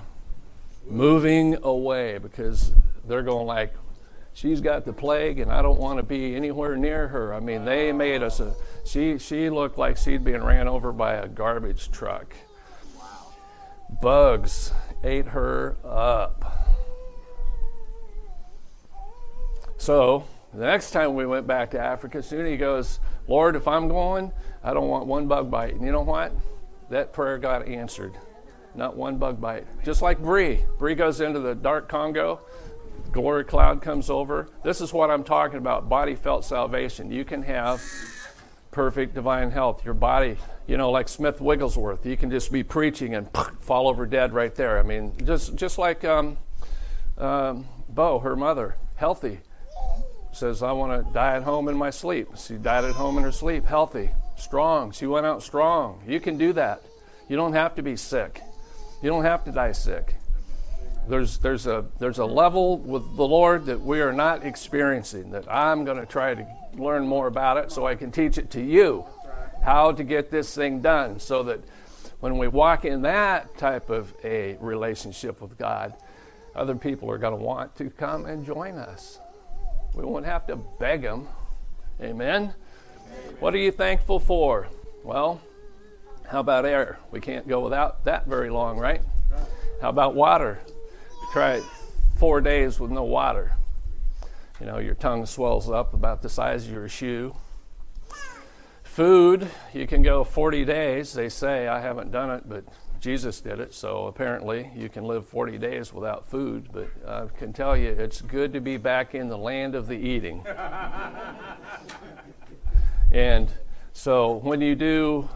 moving 0.86 1.58
away 1.64 2.20
because 2.20 2.72
they're 3.06 3.24
going 3.24 3.48
like 3.48 3.74
she's 4.34 4.62
got 4.62 4.86
the 4.86 4.94
plague 4.94 5.40
and 5.40 5.52
i 5.52 5.62
don't 5.62 5.80
want 5.80 5.98
to 5.98 6.04
be 6.04 6.36
anywhere 6.36 6.78
near 6.78 7.08
her. 7.08 7.34
I 7.34 7.40
mean 7.40 7.66
they 7.66 7.92
made 7.92 8.22
us 8.22 8.40
a 8.40 8.54
she 8.86 9.18
she 9.18 9.50
looked 9.50 9.80
like 9.80 9.98
she'd 9.98 10.24
been 10.24 10.44
ran 10.44 10.68
over 10.68 10.92
by 10.92 11.16
a 11.16 11.28
garbage 11.28 11.90
truck. 11.92 12.36
Bugs 14.02 14.72
ate 15.04 15.30
her 15.30 15.78
up 15.84 16.59
so 19.80 20.26
the 20.54 20.66
next 20.66 20.92
time 20.92 21.16
we 21.16 21.26
went 21.26 21.48
back 21.48 21.72
to 21.72 21.80
Africa, 21.80 22.20
Suni 22.20 22.58
goes, 22.58 23.00
Lord, 23.28 23.56
if 23.56 23.68
I'm 23.68 23.88
going, 23.88 24.32
I 24.64 24.74
don't 24.74 24.88
want 24.88 25.08
one 25.08 25.28
bug 25.28 25.50
bite. 25.50 25.74
And 25.74 25.84
you 25.84 25.92
know 25.92 26.02
what? 26.02 26.32
That 26.90 27.14
prayer 27.14 27.38
got 27.38 27.68
answered. 27.68 28.14
Not 28.76 28.96
one 28.96 29.18
bug 29.18 29.40
bite. 29.40 29.66
Just 29.84 30.02
like 30.02 30.20
Bree. 30.20 30.66
Bree 30.78 30.96
goes 30.96 31.22
into 31.22 31.40
the 31.40 31.56
dark 31.56 31.88
Congo, 31.88 32.42
glory 33.12 33.44
cloud 33.44 33.82
comes 33.82 34.10
over. 34.10 34.50
This 34.64 34.82
is 34.82 34.94
what 34.94 35.10
I'm 35.10 35.24
talking 35.24 35.58
about 35.58 35.90
body 35.90 36.16
felt 36.16 36.46
salvation. 36.46 37.12
You 37.12 37.26
can 37.26 37.44
have 37.44 37.82
perfect 38.72 39.14
divine 39.14 39.52
health. 39.52 39.86
Your 39.86 39.94
body, 39.94 40.38
you 40.68 40.78
know, 40.78 40.92
like 40.92 41.08
Smith 41.08 41.42
Wigglesworth, 41.42 42.06
you 42.06 42.18
can 42.18 42.30
just 42.30 42.52
be 42.52 42.64
preaching 42.64 43.16
and 43.16 43.28
fall 43.60 43.88
over 43.88 44.06
dead 44.06 44.34
right 44.34 44.54
there. 44.54 44.80
I 44.80 44.84
mean, 44.84 45.14
just 45.26 45.56
just 45.56 45.78
like 45.78 46.04
um, 46.06 46.38
um, 47.18 47.68
Bo, 47.88 48.20
her 48.20 48.36
mother, 48.36 48.76
healthy, 48.96 49.42
says, 50.40 50.64
I 50.64 50.72
want 50.72 51.06
to 51.06 51.14
die 51.14 51.36
at 51.36 51.44
home 51.44 51.68
in 51.68 51.76
my 51.76 51.90
sleep. 51.90 52.30
She 52.38 52.56
died 52.56 52.86
at 52.86 52.96
home 52.96 53.18
in 53.18 53.24
her 53.24 53.32
sleep, 53.32 53.66
healthy, 53.66 54.10
strong. 54.38 54.92
She 54.92 55.06
went 55.06 55.26
out 55.26 55.44
strong. 55.44 56.02
You 56.08 56.20
can 56.20 56.38
do 56.38 56.54
that. 56.54 56.82
You 57.28 57.36
don't 57.36 57.54
have 57.54 57.76
to 57.76 57.84
be 57.84 57.98
sick. 57.98 58.42
You 59.04 59.10
don't 59.10 59.26
have 59.26 59.44
to 59.46 59.52
die 59.52 59.74
sick. 59.74 60.16
There's, 61.10 61.40
there's, 61.40 61.68
a, 61.68 61.86
there's 62.00 62.20
a 62.20 62.26
level 62.26 62.78
with 62.78 63.18
the 63.18 63.28
Lord 63.28 63.66
that 63.66 63.82
we 63.82 64.00
are 64.02 64.14
not 64.14 64.46
experiencing, 64.46 65.32
that 65.32 65.52
I'm 65.52 65.84
going 65.84 65.98
to 65.98 66.06
try 66.06 66.36
to 66.36 66.48
learn 66.74 67.06
more 67.06 67.28
about 67.28 67.58
it 67.58 67.72
so 67.72 67.86
I 67.86 67.96
can 67.96 68.12
teach 68.12 68.38
it 68.38 68.52
to 68.52 68.62
you 68.62 69.06
how 69.64 69.92
to 69.92 70.04
get 70.04 70.32
this 70.32 70.56
thing 70.56 70.82
done 70.82 71.20
so 71.20 71.44
that 71.44 71.60
when 72.20 72.38
we 72.38 72.48
walk 72.48 72.86
in 72.86 73.02
that 73.02 73.58
type 73.58 73.90
of 73.90 74.14
a 74.24 74.56
relationship 74.62 75.42
with 75.42 75.58
God, 75.58 75.96
other 76.56 76.76
people 76.76 77.12
are 77.12 77.18
going 77.18 77.38
to 77.38 77.44
want 77.44 77.76
to 77.78 77.90
come 77.90 78.26
and 78.26 78.46
join 78.46 78.78
us. 78.78 79.20
We 80.00 80.06
won't 80.06 80.26
have 80.26 80.48
to 80.48 80.56
beg 80.56 81.02
them. 81.02 81.28
Amen? 82.02 82.54
What 83.42 83.54
are 83.54 83.58
you 83.58 83.70
thankful 83.70 84.22
for? 84.22 84.70
Well, 85.04 85.42
how 86.26 86.40
about 86.40 86.66
air? 86.66 87.00
We 87.12 87.20
can't 87.20 87.46
go 87.46 87.60
without 87.60 88.06
that 88.06 88.26
very 88.26 88.50
long, 88.50 88.78
right? 88.78 89.02
How 89.82 89.90
about 89.90 90.16
water? 90.16 90.60
Try 91.34 91.62
four 92.18 92.40
days 92.40 92.80
with 92.80 92.92
no 92.92 93.04
water. 93.04 93.58
You 94.62 94.68
know, 94.68 94.78
your 94.78 94.96
tongue 94.96 95.26
swells 95.26 95.70
up 95.70 95.94
about 95.94 96.22
the 96.22 96.30
size 96.30 96.66
of 96.66 96.72
your 96.72 96.88
shoe. 96.88 97.36
Food, 98.84 99.50
you 99.74 99.86
can 99.86 100.02
go 100.02 100.24
40 100.24 100.64
days. 100.64 101.12
They 101.12 101.28
say, 101.28 101.68
I 101.68 101.82
haven't 101.82 102.12
done 102.12 102.30
it, 102.30 102.48
but 102.48 102.64
Jesus 103.00 103.40
did 103.40 103.60
it, 103.60 103.74
so 103.74 104.08
apparently 104.08 104.72
you 104.76 104.90
can 104.90 105.06
live 105.06 105.28
40 105.28 105.58
days 105.58 105.94
without 105.94 106.26
food. 106.26 106.70
But 106.72 106.90
I 107.08 107.28
can 107.38 107.54
tell 107.54 107.78
you, 107.78 107.90
it's 107.90 108.22
good 108.22 108.54
to 108.54 108.60
be 108.60 108.78
back 108.78 109.16
in 109.16 109.30
the 109.30 109.38
land 109.38 109.76
of 109.76 109.88
the 109.88 109.96
eating. 109.96 110.46
and 113.12 113.52
so 113.94 114.34
when 114.34 114.62
you 114.62 114.76
do 114.76 115.30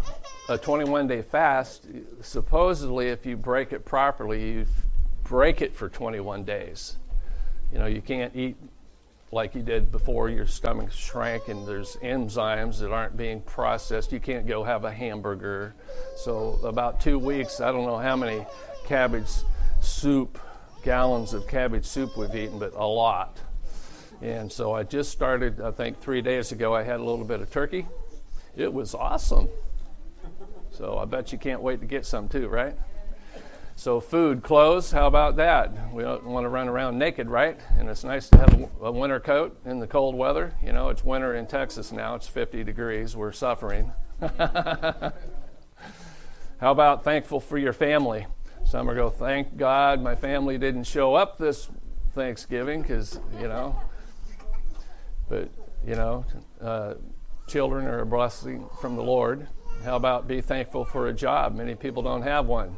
a 0.49 0.57
21 0.57 1.07
day 1.07 1.21
fast, 1.21 1.87
supposedly, 2.21 3.07
if 3.07 3.25
you 3.25 3.37
break 3.37 3.71
it 3.71 3.85
properly, 3.85 4.51
you 4.51 4.65
break 5.23 5.61
it 5.61 5.73
for 5.73 5.87
21 5.87 6.43
days. 6.43 6.97
You 7.71 7.79
know, 7.79 7.85
you 7.85 8.01
can't 8.01 8.35
eat 8.35 8.57
like 9.33 9.55
you 9.55 9.61
did 9.61 9.91
before 9.91 10.29
your 10.29 10.47
stomach 10.47 10.91
shrank 10.91 11.47
and 11.47 11.67
there's 11.67 11.95
enzymes 11.97 12.79
that 12.79 12.91
aren't 12.91 13.17
being 13.17 13.41
processed. 13.41 14.11
You 14.11 14.19
can't 14.19 14.47
go 14.47 14.63
have 14.63 14.85
a 14.85 14.91
hamburger. 14.91 15.75
So, 16.15 16.59
about 16.63 17.01
two 17.01 17.19
weeks, 17.19 17.59
I 17.59 17.71
don't 17.71 17.85
know 17.85 17.97
how 17.97 18.15
many 18.15 18.45
cabbage 18.85 19.29
soup, 19.81 20.39
gallons 20.83 21.33
of 21.33 21.47
cabbage 21.47 21.85
soup 21.85 22.15
we've 22.17 22.35
eaten, 22.35 22.59
but 22.59 22.73
a 22.75 22.85
lot. 22.85 23.39
And 24.21 24.49
so 24.49 24.73
I 24.73 24.83
just 24.83 25.11
started, 25.11 25.59
I 25.59 25.71
think 25.71 25.99
three 25.99 26.21
days 26.21 26.53
ago, 26.53 26.73
I 26.73 26.83
had 26.83 27.01
a 27.01 27.03
little 27.03 27.25
bit 27.25 27.41
of 27.41 27.51
turkey. 27.51 27.85
It 28.55 28.71
was 28.71 28.95
awesome. 28.95 29.49
So 30.71 30.97
I 30.97 31.05
bet 31.05 31.31
you 31.31 31.37
can't 31.37 31.61
wait 31.61 31.81
to 31.81 31.85
get 31.85 32.05
some 32.05 32.29
too, 32.29 32.47
right? 32.47 32.75
So, 33.75 33.99
food, 33.99 34.43
clothes, 34.43 34.91
how 34.91 35.07
about 35.07 35.35
that? 35.37 35.91
We 35.91 36.03
don't 36.03 36.23
want 36.25 36.45
to 36.45 36.49
run 36.49 36.67
around 36.69 36.99
naked, 36.99 37.27
right? 37.27 37.59
And 37.77 37.89
it's 37.89 38.03
nice 38.03 38.29
to 38.29 38.37
have 38.37 38.69
a, 38.81 38.91
winter 38.91 39.19
coat 39.19 39.59
in 39.65 39.79
the 39.79 39.87
cold 39.87 40.15
weather. 40.15 40.53
You 40.63 40.73
know, 40.73 40.89
it's 40.89 41.03
winter 41.03 41.33
in 41.33 41.47
Texas 41.47 41.91
now, 41.91 42.13
it's 42.15 42.27
50 42.27 42.63
degrees. 42.63 43.15
We're 43.15 43.31
suffering. 43.31 43.91
how 44.21 45.11
about 46.61 47.03
thankful 47.03 47.39
for 47.39 47.57
your 47.57 47.73
family? 47.73 48.27
Some 48.63 48.89
are 48.89 48.95
go, 48.95 49.09
thank 49.09 49.57
God 49.57 50.01
my 50.01 50.15
family 50.15 50.57
didn't 50.59 50.85
show 50.85 51.15
up 51.15 51.37
this 51.37 51.67
Thanksgiving 52.13 52.83
because, 52.83 53.19
you 53.41 53.47
know, 53.47 53.75
but, 55.27 55.49
you 55.85 55.95
know, 55.95 56.25
uh, 56.61 56.93
children 57.47 57.85
are 57.87 58.01
a 58.01 58.05
blessing 58.05 58.69
from 58.79 58.95
the 58.95 59.03
Lord. 59.03 59.47
How 59.83 59.95
about 59.95 60.27
be 60.27 60.41
thankful 60.41 60.85
for 60.85 61.07
a 61.07 61.13
job? 61.13 61.55
Many 61.55 61.73
people 61.75 62.03
don't 62.03 62.21
have 62.21 62.45
one. 62.45 62.77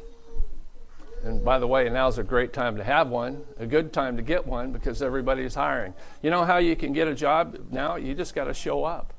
And 1.26 1.44
by 1.44 1.58
the 1.58 1.66
way, 1.66 1.90
now's 1.90 2.20
a 2.20 2.24
great 2.24 2.54
time 2.54 2.78
to 2.78 2.84
have 2.84 3.10
one, 3.10 3.44
a 3.58 3.66
good 3.66 3.92
time 3.92 4.16
to 4.18 4.22
get 4.22 4.46
one 4.46 4.72
because 4.72 5.02
everybody's 5.02 5.56
hiring. 5.56 5.96
You 6.22 6.30
know 6.30 6.46
how 6.46 6.58
you 6.58 6.76
can 6.76 6.94
get 6.94 7.08
a 7.08 7.16
job 7.16 7.58
now? 7.72 7.96
You 7.96 8.14
just 8.14 8.36
got 8.36 8.44
to 8.44 8.54
show 8.54 8.84
up. 8.84 9.12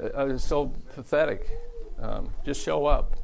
Uh, 0.00 0.28
it's 0.28 0.44
so 0.44 0.72
pathetic. 0.94 1.50
Um, 1.98 2.30
just 2.44 2.64
show 2.64 2.86
up. 2.86 3.16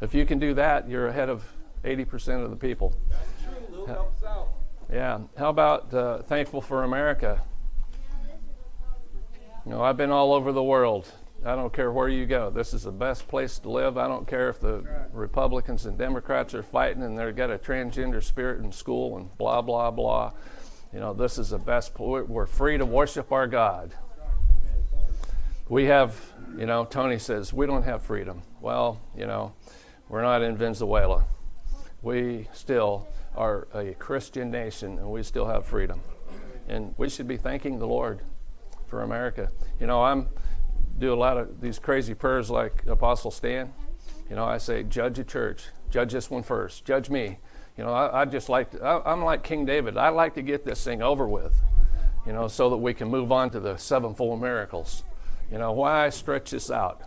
If 0.00 0.14
you 0.14 0.24
can 0.24 0.38
do 0.38 0.54
that, 0.54 0.88
you're 0.88 1.08
ahead 1.08 1.28
of 1.28 1.44
80% 1.82 2.44
of 2.44 2.50
the 2.50 2.56
people. 2.56 2.94
That's 3.10 3.42
true. 3.42 3.78
Luke 3.78 3.88
helps 3.88 4.22
out. 4.22 4.48
Yeah. 4.92 5.18
How 5.36 5.48
about 5.48 5.92
uh, 5.92 6.22
thankful 6.22 6.60
for 6.60 6.84
America? 6.84 7.42
You 9.64 9.72
know, 9.72 9.82
I've 9.82 9.96
been 9.96 10.12
all 10.12 10.32
over 10.32 10.52
the 10.52 10.62
world. 10.62 11.10
I 11.46 11.54
don't 11.54 11.72
care 11.72 11.92
where 11.92 12.08
you 12.08 12.26
go. 12.26 12.50
This 12.50 12.74
is 12.74 12.82
the 12.82 12.90
best 12.90 13.28
place 13.28 13.60
to 13.60 13.70
live. 13.70 13.96
I 13.96 14.08
don't 14.08 14.26
care 14.26 14.48
if 14.48 14.58
the 14.58 14.84
Republicans 15.12 15.86
and 15.86 15.96
Democrats 15.96 16.54
are 16.54 16.62
fighting 16.64 17.04
and 17.04 17.16
they've 17.16 17.36
got 17.36 17.52
a 17.52 17.58
transgender 17.58 18.20
spirit 18.20 18.64
in 18.64 18.72
school 18.72 19.16
and 19.16 19.36
blah, 19.38 19.62
blah, 19.62 19.92
blah. 19.92 20.32
You 20.92 20.98
know, 20.98 21.14
this 21.14 21.38
is 21.38 21.50
the 21.50 21.58
best. 21.58 21.94
Place. 21.94 22.26
We're 22.26 22.46
free 22.46 22.78
to 22.78 22.84
worship 22.84 23.30
our 23.30 23.46
God. 23.46 23.94
We 25.68 25.84
have, 25.84 26.20
you 26.58 26.66
know, 26.66 26.84
Tony 26.84 27.18
says, 27.18 27.52
we 27.52 27.66
don't 27.66 27.84
have 27.84 28.02
freedom. 28.02 28.42
Well, 28.60 29.00
you 29.16 29.26
know, 29.26 29.54
we're 30.08 30.22
not 30.22 30.42
in 30.42 30.56
Venezuela. 30.56 31.26
We 32.02 32.48
still 32.52 33.06
are 33.36 33.68
a 33.72 33.94
Christian 33.94 34.50
nation 34.50 34.98
and 34.98 35.10
we 35.10 35.22
still 35.22 35.46
have 35.46 35.64
freedom. 35.64 36.00
And 36.68 36.94
we 36.96 37.08
should 37.08 37.28
be 37.28 37.36
thanking 37.36 37.78
the 37.78 37.86
Lord 37.86 38.22
for 38.88 39.02
America. 39.02 39.50
You 39.78 39.86
know, 39.86 40.02
I'm 40.02 40.28
do 40.98 41.12
a 41.12 41.16
lot 41.16 41.36
of 41.36 41.60
these 41.60 41.78
crazy 41.78 42.14
prayers 42.14 42.50
like 42.50 42.86
Apostle 42.86 43.30
Stan. 43.30 43.72
You 44.30 44.36
know, 44.36 44.44
I 44.44 44.58
say, 44.58 44.82
judge 44.82 45.18
a 45.18 45.24
church, 45.24 45.66
judge 45.90 46.12
this 46.12 46.30
one 46.30 46.42
first, 46.42 46.84
judge 46.84 47.10
me. 47.10 47.38
You 47.76 47.84
know, 47.84 47.92
I, 47.92 48.22
I 48.22 48.24
just 48.24 48.48
like, 48.48 48.70
to, 48.70 48.82
I, 48.82 49.12
I'm 49.12 49.22
like 49.22 49.42
King 49.42 49.66
David. 49.66 49.96
I 49.96 50.08
like 50.08 50.34
to 50.34 50.42
get 50.42 50.64
this 50.64 50.82
thing 50.82 51.02
over 51.02 51.28
with, 51.28 51.54
you 52.26 52.32
know, 52.32 52.48
so 52.48 52.70
that 52.70 52.78
we 52.78 52.94
can 52.94 53.08
move 53.08 53.30
on 53.30 53.50
to 53.50 53.60
the 53.60 53.76
sevenfold 53.76 54.40
miracles. 54.40 55.04
You 55.50 55.58
know, 55.58 55.72
why 55.72 56.08
stretch 56.10 56.50
this 56.50 56.70
out? 56.70 57.02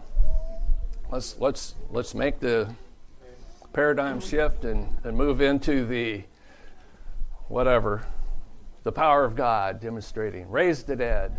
Let's 1.11 1.37
let's 1.39 1.73
let's 1.89 2.13
make 2.13 2.39
the 2.39 2.73
paradigm 3.73 4.19
shift 4.19 4.63
and, 4.63 4.95
and 5.03 5.17
move 5.17 5.41
into 5.41 5.85
the 5.85 6.23
whatever, 7.47 8.05
the 8.83 8.91
power 8.91 9.25
of 9.25 9.35
God 9.35 9.81
demonstrating, 9.81 10.49
raise 10.49 10.83
the 10.83 10.95
dead, 10.95 11.37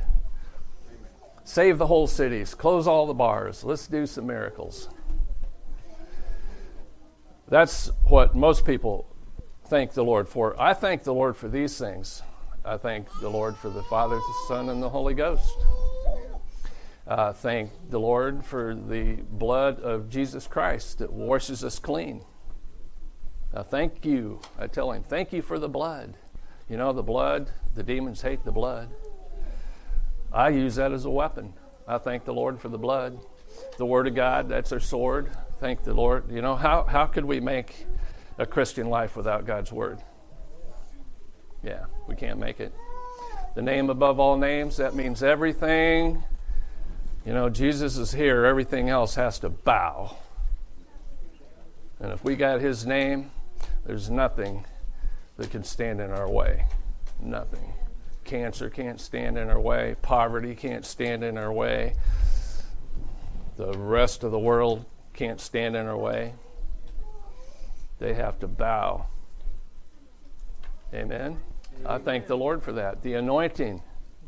Save 1.51 1.79
the 1.79 1.89
whole 1.89 2.07
cities, 2.07 2.55
close 2.55 2.87
all 2.87 3.09
the 3.09 3.13
bars, 3.13 3.65
let's 3.65 3.89
do 3.89 4.07
some 4.07 4.25
miracles. 4.25 4.89
That's 7.49 7.91
what 8.05 8.37
most 8.37 8.65
people 8.65 9.13
thank 9.65 9.95
the 9.95 10.05
Lord 10.05 10.29
for. 10.29 10.55
I 10.63 10.75
thank 10.75 11.03
the 11.03 11.13
Lord 11.13 11.37
for 11.37 11.49
these 11.49 11.77
things. 11.77 12.23
I 12.65 12.77
thank 12.77 13.09
the 13.21 13.29
Lord 13.29 13.57
for 13.57 13.69
the 13.69 13.83
Father, 13.83 14.15
the 14.15 14.35
Son, 14.47 14.69
and 14.69 14.81
the 14.81 14.91
Holy 14.91 15.13
Ghost. 15.13 15.53
Uh, 17.05 17.33
thank 17.33 17.73
the 17.91 17.99
Lord 17.99 18.45
for 18.45 18.77
the 18.77 19.15
blood 19.29 19.81
of 19.81 20.09
Jesus 20.09 20.47
Christ 20.47 20.99
that 20.99 21.13
washes 21.13 21.65
us 21.65 21.81
clean. 21.81 22.23
Uh, 23.53 23.65
thank 23.65 24.05
you. 24.05 24.41
I 24.57 24.69
tell 24.69 24.93
him, 24.93 25.03
thank 25.03 25.33
you 25.33 25.43
for 25.43 25.59
the 25.59 25.69
blood. 25.69 26.15
You 26.69 26.77
know, 26.77 26.93
the 26.93 27.03
blood, 27.03 27.51
the 27.75 27.83
demons 27.83 28.23
hate 28.23 28.45
the 28.45 28.53
blood. 28.53 28.91
I 30.33 30.51
use 30.51 30.77
that 30.77 30.93
as 30.93 31.05
a 31.05 31.11
weapon. 31.11 31.55
I 31.87 31.99
thank 31.99 32.25
the 32.25 32.33
Lord 32.33 32.61
for 32.61 32.69
the 32.69 32.79
blood. 32.79 33.19
The 33.79 33.87
Word 33.87 34.07
of 34.07 34.15
God, 34.15 34.49
that's 34.49 34.73
our 34.73 34.81
sword. 34.81 35.31
Thank 35.59 35.83
the 35.83 35.95
Lord. 35.95 36.31
You 36.31 36.41
know, 36.41 36.55
how, 36.55 36.85
how 36.85 37.07
could 37.07 37.25
we 37.25 37.41
make 37.41 37.87
a 38.39 38.47
Christian 38.47 38.89
life 38.89 39.17
without 39.17 39.45
God's 39.45 39.73
Word? 39.73 40.01
Yeah, 41.63 41.87
we 42.07 42.15
can't 42.15 42.39
make 42.39 42.61
it. 42.61 42.73
The 43.55 43.63
name 43.63 43.91
above 43.91 44.21
all 44.21 44.37
names, 44.37 44.77
that 44.77 44.95
means 44.95 45.23
everything. 45.23 46.23
You 47.27 47.33
know, 47.33 47.49
Jesus 47.49 47.97
is 47.97 48.13
here, 48.13 48.45
everything 48.45 48.89
else 48.89 49.17
has 49.17 49.39
to 49.41 49.51
bow. 49.51 50.17
And 51.99 52.13
if 52.13 52.25
we 52.25 52.37
got 52.37 52.61
His 52.61 52.87
name, 52.87 53.31
there's 53.85 54.09
nothing 54.09 54.65
that 55.37 55.51
can 55.51 55.65
stand 55.65 56.01
in 56.01 56.11
our 56.11 56.31
way. 56.31 56.67
Nothing. 57.21 57.75
Cancer 58.31 58.71
can't 58.71 59.01
stand 59.01 59.37
in 59.37 59.51
our 59.51 59.59
way. 59.59 59.97
Poverty 60.03 60.55
can't 60.55 60.87
stand 60.87 61.25
in 61.25 61.37
our 61.37 61.53
way. 61.53 61.95
The 63.57 63.73
rest 63.73 64.23
of 64.23 64.31
the 64.31 64.39
world 64.39 64.85
can't 65.15 65.41
stand 65.41 65.75
in 65.75 65.87
our 65.89 65.97
way. 65.97 66.35
They 67.99 68.15
have 68.15 68.39
to 68.39 68.47
bow. 68.47 69.07
Amen. 70.95 71.41
I 71.85 71.99
thank 71.99 72.29
the 72.29 72.37
Lord 72.37 72.63
for 72.63 72.71
that. 72.75 73.03
The 73.03 73.15
anointing. 73.15 73.83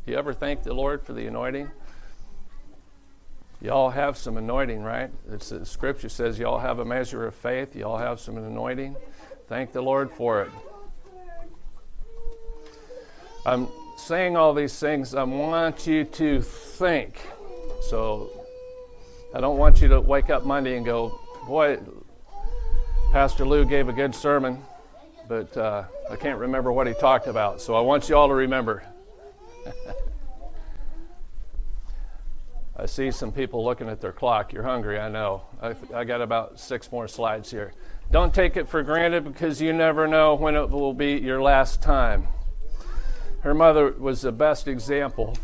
Do 0.05 0.11
you 0.11 0.17
ever 0.17 0.33
thank 0.33 0.63
the 0.63 0.73
Lord 0.73 1.05
for 1.05 1.13
the 1.13 1.25
anointing? 1.25 1.71
Y'all 3.61 3.91
have 3.91 4.17
some 4.17 4.35
anointing, 4.35 4.83
right? 4.83 5.11
It's, 5.31 5.47
the 5.47 5.65
scripture 5.65 6.09
says 6.09 6.37
y'all 6.37 6.59
have 6.59 6.79
a 6.79 6.85
measure 6.85 7.25
of 7.25 7.35
faith. 7.35 7.73
Y'all 7.73 7.99
have 7.99 8.19
some 8.19 8.35
anointing. 8.35 8.97
Thank 9.47 9.71
the 9.71 9.81
Lord 9.81 10.11
for 10.11 10.41
it. 10.41 10.51
I'm 13.45 13.69
saying 13.95 14.35
all 14.35 14.53
these 14.53 14.77
things, 14.79 15.15
I 15.15 15.23
want 15.23 15.87
you 15.87 16.03
to 16.03 16.41
think. 16.41 17.19
So 17.81 18.29
I 19.33 19.41
don't 19.41 19.57
want 19.57 19.81
you 19.81 19.87
to 19.89 20.01
wake 20.01 20.29
up 20.29 20.45
Monday 20.45 20.77
and 20.77 20.85
go, 20.85 21.19
boy, 21.47 21.79
Pastor 23.11 23.45
Lou 23.45 23.65
gave 23.65 23.89
a 23.89 23.93
good 23.93 24.15
sermon, 24.15 24.63
but 25.27 25.55
uh, 25.55 25.83
I 26.09 26.15
can't 26.15 26.39
remember 26.39 26.71
what 26.71 26.87
he 26.87 26.93
talked 26.93 27.27
about. 27.27 27.61
So 27.61 27.75
I 27.75 27.81
want 27.81 28.09
you 28.09 28.15
all 28.15 28.27
to 28.27 28.33
remember. 28.33 28.83
I 32.75 32.87
see 32.87 33.11
some 33.11 33.31
people 33.31 33.63
looking 33.63 33.87
at 33.87 34.01
their 34.01 34.11
clock. 34.11 34.51
You're 34.51 34.63
hungry, 34.63 34.99
I 34.99 35.07
know. 35.09 35.43
I, 35.61 35.75
I 35.93 36.03
got 36.03 36.21
about 36.21 36.59
six 36.59 36.91
more 36.91 37.07
slides 37.07 37.51
here. 37.51 37.73
Don't 38.11 38.33
take 38.33 38.57
it 38.57 38.67
for 38.67 38.81
granted 38.83 39.23
because 39.23 39.61
you 39.61 39.73
never 39.73 40.07
know 40.07 40.35
when 40.35 40.55
it 40.55 40.69
will 40.69 40.93
be 40.93 41.13
your 41.13 41.41
last 41.41 41.81
time. 41.81 42.27
Her 43.43 43.53
mother 43.53 43.91
was 43.99 44.21
the 44.21 44.31
best 44.31 44.69
example. 44.69 45.35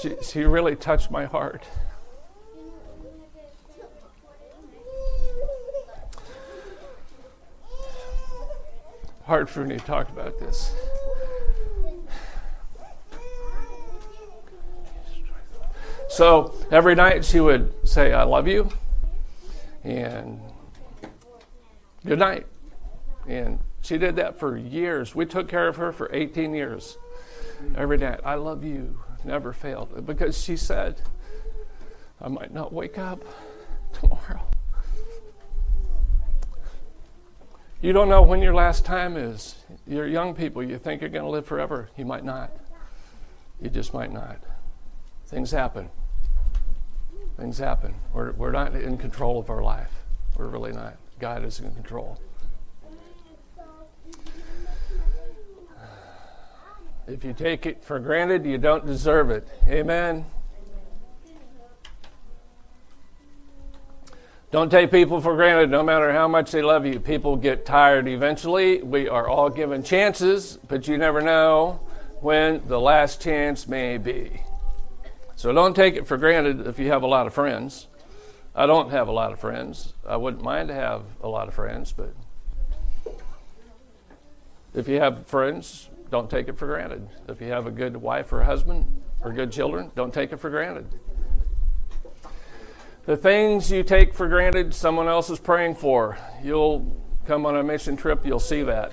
She, 0.00 0.16
she 0.22 0.44
really 0.44 0.74
touched 0.74 1.10
my 1.10 1.26
heart. 1.26 1.62
Hard 9.24 9.50
for 9.50 9.66
me 9.66 9.76
to 9.76 9.84
talk 9.84 10.08
about 10.08 10.40
this. 10.40 10.74
So 16.10 16.54
every 16.72 16.96
night 16.96 17.24
she 17.24 17.38
would 17.40 17.72
say, 17.88 18.12
I 18.12 18.24
love 18.24 18.48
you, 18.48 18.68
and 19.84 20.40
good 22.04 22.18
night. 22.18 22.46
And 23.28 23.60
She 23.82 23.96
did 23.96 24.16
that 24.16 24.38
for 24.38 24.56
years. 24.56 25.14
We 25.14 25.24
took 25.24 25.48
care 25.48 25.68
of 25.68 25.76
her 25.76 25.92
for 25.92 26.10
18 26.12 26.54
years. 26.54 26.98
Every 27.76 27.96
night, 27.96 28.20
I 28.24 28.34
love 28.34 28.64
you. 28.64 28.98
Never 29.24 29.52
failed. 29.52 30.06
Because 30.06 30.42
she 30.42 30.56
said, 30.56 31.00
I 32.20 32.28
might 32.28 32.52
not 32.52 32.72
wake 32.72 32.98
up 32.98 33.22
tomorrow. 33.92 34.42
You 37.80 37.92
don't 37.94 38.10
know 38.10 38.22
when 38.22 38.42
your 38.42 38.54
last 38.54 38.84
time 38.84 39.16
is. 39.16 39.56
You're 39.86 40.06
young 40.06 40.34
people. 40.34 40.62
You 40.62 40.78
think 40.78 41.00
you're 41.00 41.10
going 41.10 41.24
to 41.24 41.30
live 41.30 41.46
forever. 41.46 41.88
You 41.96 42.04
might 42.04 42.24
not. 42.24 42.50
You 43.60 43.70
just 43.70 43.94
might 43.94 44.12
not. 44.12 44.38
Things 45.26 45.50
happen. 45.50 45.88
Things 47.40 47.56
happen. 47.56 47.94
We're, 48.12 48.32
we're 48.32 48.50
not 48.50 48.76
in 48.76 48.98
control 48.98 49.38
of 49.38 49.48
our 49.48 49.62
life. 49.62 49.90
We're 50.36 50.48
really 50.48 50.72
not. 50.72 50.98
God 51.18 51.42
is 51.42 51.58
in 51.58 51.74
control. 51.74 52.20
If 57.06 57.24
you 57.24 57.32
take 57.32 57.64
it 57.64 57.82
for 57.82 57.98
granted, 57.98 58.44
you 58.44 58.58
don't 58.58 58.84
deserve 58.84 59.30
it. 59.30 59.48
Amen. 59.66 60.26
Don't 64.50 64.70
take 64.70 64.90
people 64.90 65.22
for 65.22 65.34
granted 65.34 65.70
no 65.70 65.82
matter 65.82 66.12
how 66.12 66.28
much 66.28 66.50
they 66.50 66.60
love 66.60 66.84
you. 66.84 67.00
People 67.00 67.36
get 67.36 67.64
tired 67.64 68.06
eventually. 68.06 68.82
We 68.82 69.08
are 69.08 69.26
all 69.26 69.48
given 69.48 69.82
chances, 69.82 70.58
but 70.68 70.86
you 70.86 70.98
never 70.98 71.22
know 71.22 71.80
when 72.20 72.68
the 72.68 72.78
last 72.78 73.22
chance 73.22 73.66
may 73.66 73.96
be. 73.96 74.42
So 75.40 75.54
don't 75.54 75.74
take 75.74 75.96
it 75.96 76.06
for 76.06 76.18
granted 76.18 76.66
if 76.66 76.78
you 76.78 76.88
have 76.88 77.02
a 77.02 77.06
lot 77.06 77.26
of 77.26 77.32
friends. 77.32 77.88
I 78.54 78.66
don't 78.66 78.90
have 78.90 79.08
a 79.08 79.10
lot 79.10 79.32
of 79.32 79.40
friends. 79.40 79.94
I 80.06 80.18
wouldn't 80.18 80.42
mind 80.42 80.68
to 80.68 80.74
have 80.74 81.04
a 81.22 81.28
lot 81.28 81.48
of 81.48 81.54
friends, 81.54 81.94
but 81.94 82.14
if 84.74 84.86
you 84.86 85.00
have 85.00 85.26
friends, 85.26 85.88
don't 86.10 86.28
take 86.28 86.48
it 86.48 86.58
for 86.58 86.66
granted. 86.66 87.08
If 87.26 87.40
you 87.40 87.46
have 87.52 87.66
a 87.66 87.70
good 87.70 87.96
wife 87.96 88.34
or 88.34 88.42
husband 88.42 89.00
or 89.22 89.32
good 89.32 89.50
children, 89.50 89.90
don't 89.96 90.12
take 90.12 90.30
it 90.30 90.36
for 90.36 90.50
granted. 90.50 90.86
The 93.06 93.16
things 93.16 93.72
you 93.72 93.82
take 93.82 94.12
for 94.12 94.28
granted, 94.28 94.74
someone 94.74 95.08
else 95.08 95.30
is 95.30 95.38
praying 95.38 95.76
for. 95.76 96.18
You'll 96.44 97.02
come 97.26 97.46
on 97.46 97.56
a 97.56 97.62
mission 97.62 97.96
trip, 97.96 98.26
you'll 98.26 98.40
see 98.40 98.62
that. 98.64 98.92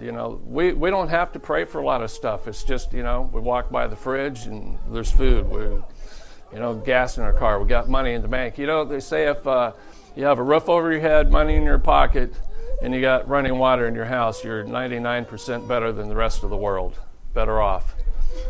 You 0.00 0.12
know, 0.12 0.40
we, 0.44 0.72
we 0.72 0.90
don't 0.90 1.08
have 1.08 1.32
to 1.32 1.38
pray 1.38 1.64
for 1.64 1.80
a 1.80 1.84
lot 1.84 2.02
of 2.02 2.10
stuff. 2.10 2.48
It's 2.48 2.64
just, 2.64 2.92
you 2.92 3.02
know, 3.02 3.30
we 3.32 3.40
walk 3.40 3.70
by 3.70 3.86
the 3.86 3.96
fridge 3.96 4.46
and 4.46 4.78
there's 4.90 5.10
food. 5.10 5.48
We, 5.48 5.62
you 5.62 6.60
know, 6.60 6.74
gas 6.74 7.18
in 7.18 7.24
our 7.24 7.32
car. 7.32 7.60
We 7.60 7.68
got 7.68 7.88
money 7.88 8.12
in 8.12 8.22
the 8.22 8.28
bank. 8.28 8.58
You 8.58 8.66
know, 8.66 8.84
they 8.84 9.00
say 9.00 9.28
if 9.28 9.46
uh, 9.46 9.72
you 10.16 10.24
have 10.24 10.38
a 10.38 10.42
roof 10.42 10.68
over 10.68 10.90
your 10.92 11.00
head, 11.00 11.30
money 11.30 11.56
in 11.56 11.64
your 11.64 11.78
pocket, 11.78 12.32
and 12.82 12.94
you 12.94 13.00
got 13.00 13.28
running 13.28 13.58
water 13.58 13.86
in 13.86 13.94
your 13.94 14.04
house, 14.04 14.44
you're 14.44 14.64
99% 14.64 15.66
better 15.66 15.92
than 15.92 16.08
the 16.08 16.14
rest 16.14 16.44
of 16.44 16.50
the 16.50 16.56
world, 16.56 16.98
better 17.32 17.60
off. 17.60 17.94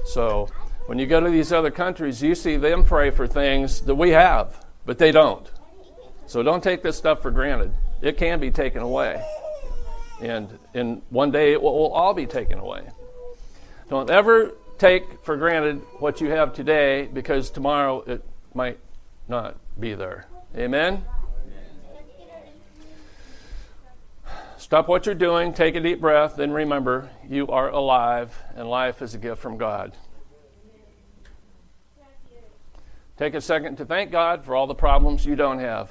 So 0.07 0.49
when 0.86 0.99
you 0.99 1.07
go 1.07 1.20
to 1.20 1.30
these 1.30 1.53
other 1.53 1.70
countries, 1.70 2.22
you 2.22 2.34
see 2.34 2.57
them 2.57 2.84
pray 2.84 3.11
for 3.11 3.26
things 3.26 3.80
that 3.82 3.95
we 3.95 4.11
have, 4.11 4.64
but 4.84 4.99
they 4.99 5.12
don't. 5.12 5.51
So 6.26 6.42
don't 6.42 6.62
take 6.62 6.82
this 6.82 6.97
stuff 6.97 7.22
for 7.22 7.30
granted. 7.30 7.72
It 8.03 8.16
can 8.16 8.40
be 8.40 8.51
taken 8.51 8.82
away. 8.82 9.24
And, 10.20 10.59
and 10.75 11.03
one 11.11 11.31
day 11.31 11.53
it 11.53 11.62
will, 11.62 11.79
will 11.79 11.93
all 11.93 12.14
be 12.14 12.27
taken 12.27 12.59
away. 12.59 12.83
Don't 13.89 14.11
ever 14.11 14.55
take 14.79 15.22
for 15.22 15.37
granted 15.37 15.77
what 15.99 16.20
you 16.20 16.31
have 16.31 16.53
today 16.53 17.09
because 17.12 17.51
tomorrow 17.51 18.03
it 18.03 18.25
might 18.55 18.79
not 19.29 19.57
be 19.79 19.95
there. 19.95 20.27
Amen? 20.57 21.05
Stop 24.57 24.89
what 24.89 25.07
you're 25.07 25.14
doing, 25.14 25.53
take 25.53 25.75
a 25.75 25.81
deep 25.81 26.01
breath, 26.01 26.37
then 26.37 26.51
remember 26.51 27.11
you 27.29 27.47
are 27.49 27.68
alive 27.68 28.37
and 28.57 28.68
life 28.68 29.03
is 29.03 29.14
a 29.14 29.18
gift 29.18 29.41
from 29.41 29.59
God. 29.59 29.93
Take 33.16 33.35
a 33.35 33.41
second 33.41 33.77
to 33.77 33.85
thank 33.85 34.11
God 34.11 34.45
for 34.45 34.57
all 34.57 34.66
the 34.66 34.75
problems 34.75 35.25
you 35.25 35.37
don't 35.37 35.61
have. 35.61 35.91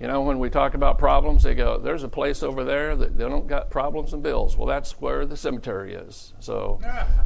You 0.00 0.08
know, 0.08 0.22
when 0.22 0.40
we 0.40 0.50
talk 0.50 0.74
about 0.74 0.98
problems, 0.98 1.44
they 1.44 1.54
go, 1.54 1.78
there's 1.78 2.02
a 2.02 2.08
place 2.08 2.42
over 2.42 2.64
there 2.64 2.96
that 2.96 3.16
they 3.16 3.24
don't 3.24 3.46
got 3.46 3.70
problems 3.70 4.12
and 4.12 4.22
bills. 4.22 4.56
Well, 4.56 4.66
that's 4.66 5.00
where 5.00 5.24
the 5.24 5.36
cemetery 5.36 5.94
is. 5.94 6.32
So 6.40 6.80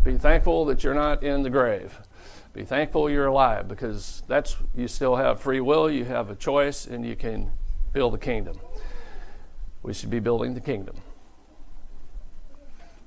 be 0.04 0.18
thankful 0.18 0.66
that 0.66 0.84
you're 0.84 0.94
not 0.94 1.22
in 1.22 1.42
the 1.42 1.50
grave. 1.50 1.98
Be 2.52 2.64
thankful 2.64 3.08
you're 3.08 3.26
alive 3.26 3.68
because 3.68 4.22
that's 4.26 4.56
you 4.74 4.86
still 4.86 5.16
have 5.16 5.40
free 5.40 5.60
will, 5.60 5.90
you 5.90 6.04
have 6.04 6.28
a 6.28 6.34
choice, 6.34 6.86
and 6.86 7.06
you 7.06 7.16
can 7.16 7.52
build 7.92 8.12
the 8.12 8.18
kingdom. 8.18 8.58
We 9.82 9.94
should 9.94 10.10
be 10.10 10.20
building 10.20 10.54
the 10.54 10.60
kingdom. 10.60 10.96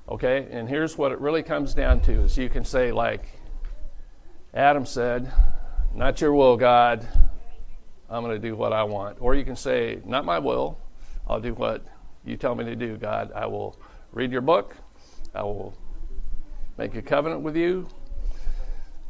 Okay, 0.08 0.48
and 0.50 0.68
here's 0.68 0.98
what 0.98 1.12
it 1.12 1.20
really 1.20 1.42
comes 1.42 1.74
down 1.74 2.00
to 2.02 2.12
is 2.22 2.36
you 2.36 2.48
can 2.48 2.64
say, 2.64 2.90
like 2.90 3.28
Adam 4.52 4.84
said, 4.84 5.32
not 5.94 6.20
your 6.20 6.34
will, 6.34 6.56
God. 6.56 7.06
I'm 8.12 8.22
going 8.22 8.40
to 8.40 8.48
do 8.48 8.54
what 8.54 8.72
I 8.72 8.82
want. 8.82 9.18
Or 9.20 9.34
you 9.34 9.44
can 9.44 9.56
say, 9.56 10.00
not 10.04 10.24
my 10.24 10.38
will. 10.38 10.78
I'll 11.26 11.40
do 11.40 11.54
what 11.54 11.84
you 12.24 12.36
tell 12.36 12.54
me 12.54 12.64
to 12.64 12.76
do, 12.76 12.96
God. 12.96 13.32
I 13.34 13.46
will 13.46 13.78
read 14.12 14.30
your 14.30 14.42
book. 14.42 14.76
I 15.34 15.42
will 15.42 15.74
make 16.76 16.94
a 16.94 17.02
covenant 17.02 17.40
with 17.40 17.56
you. 17.56 17.88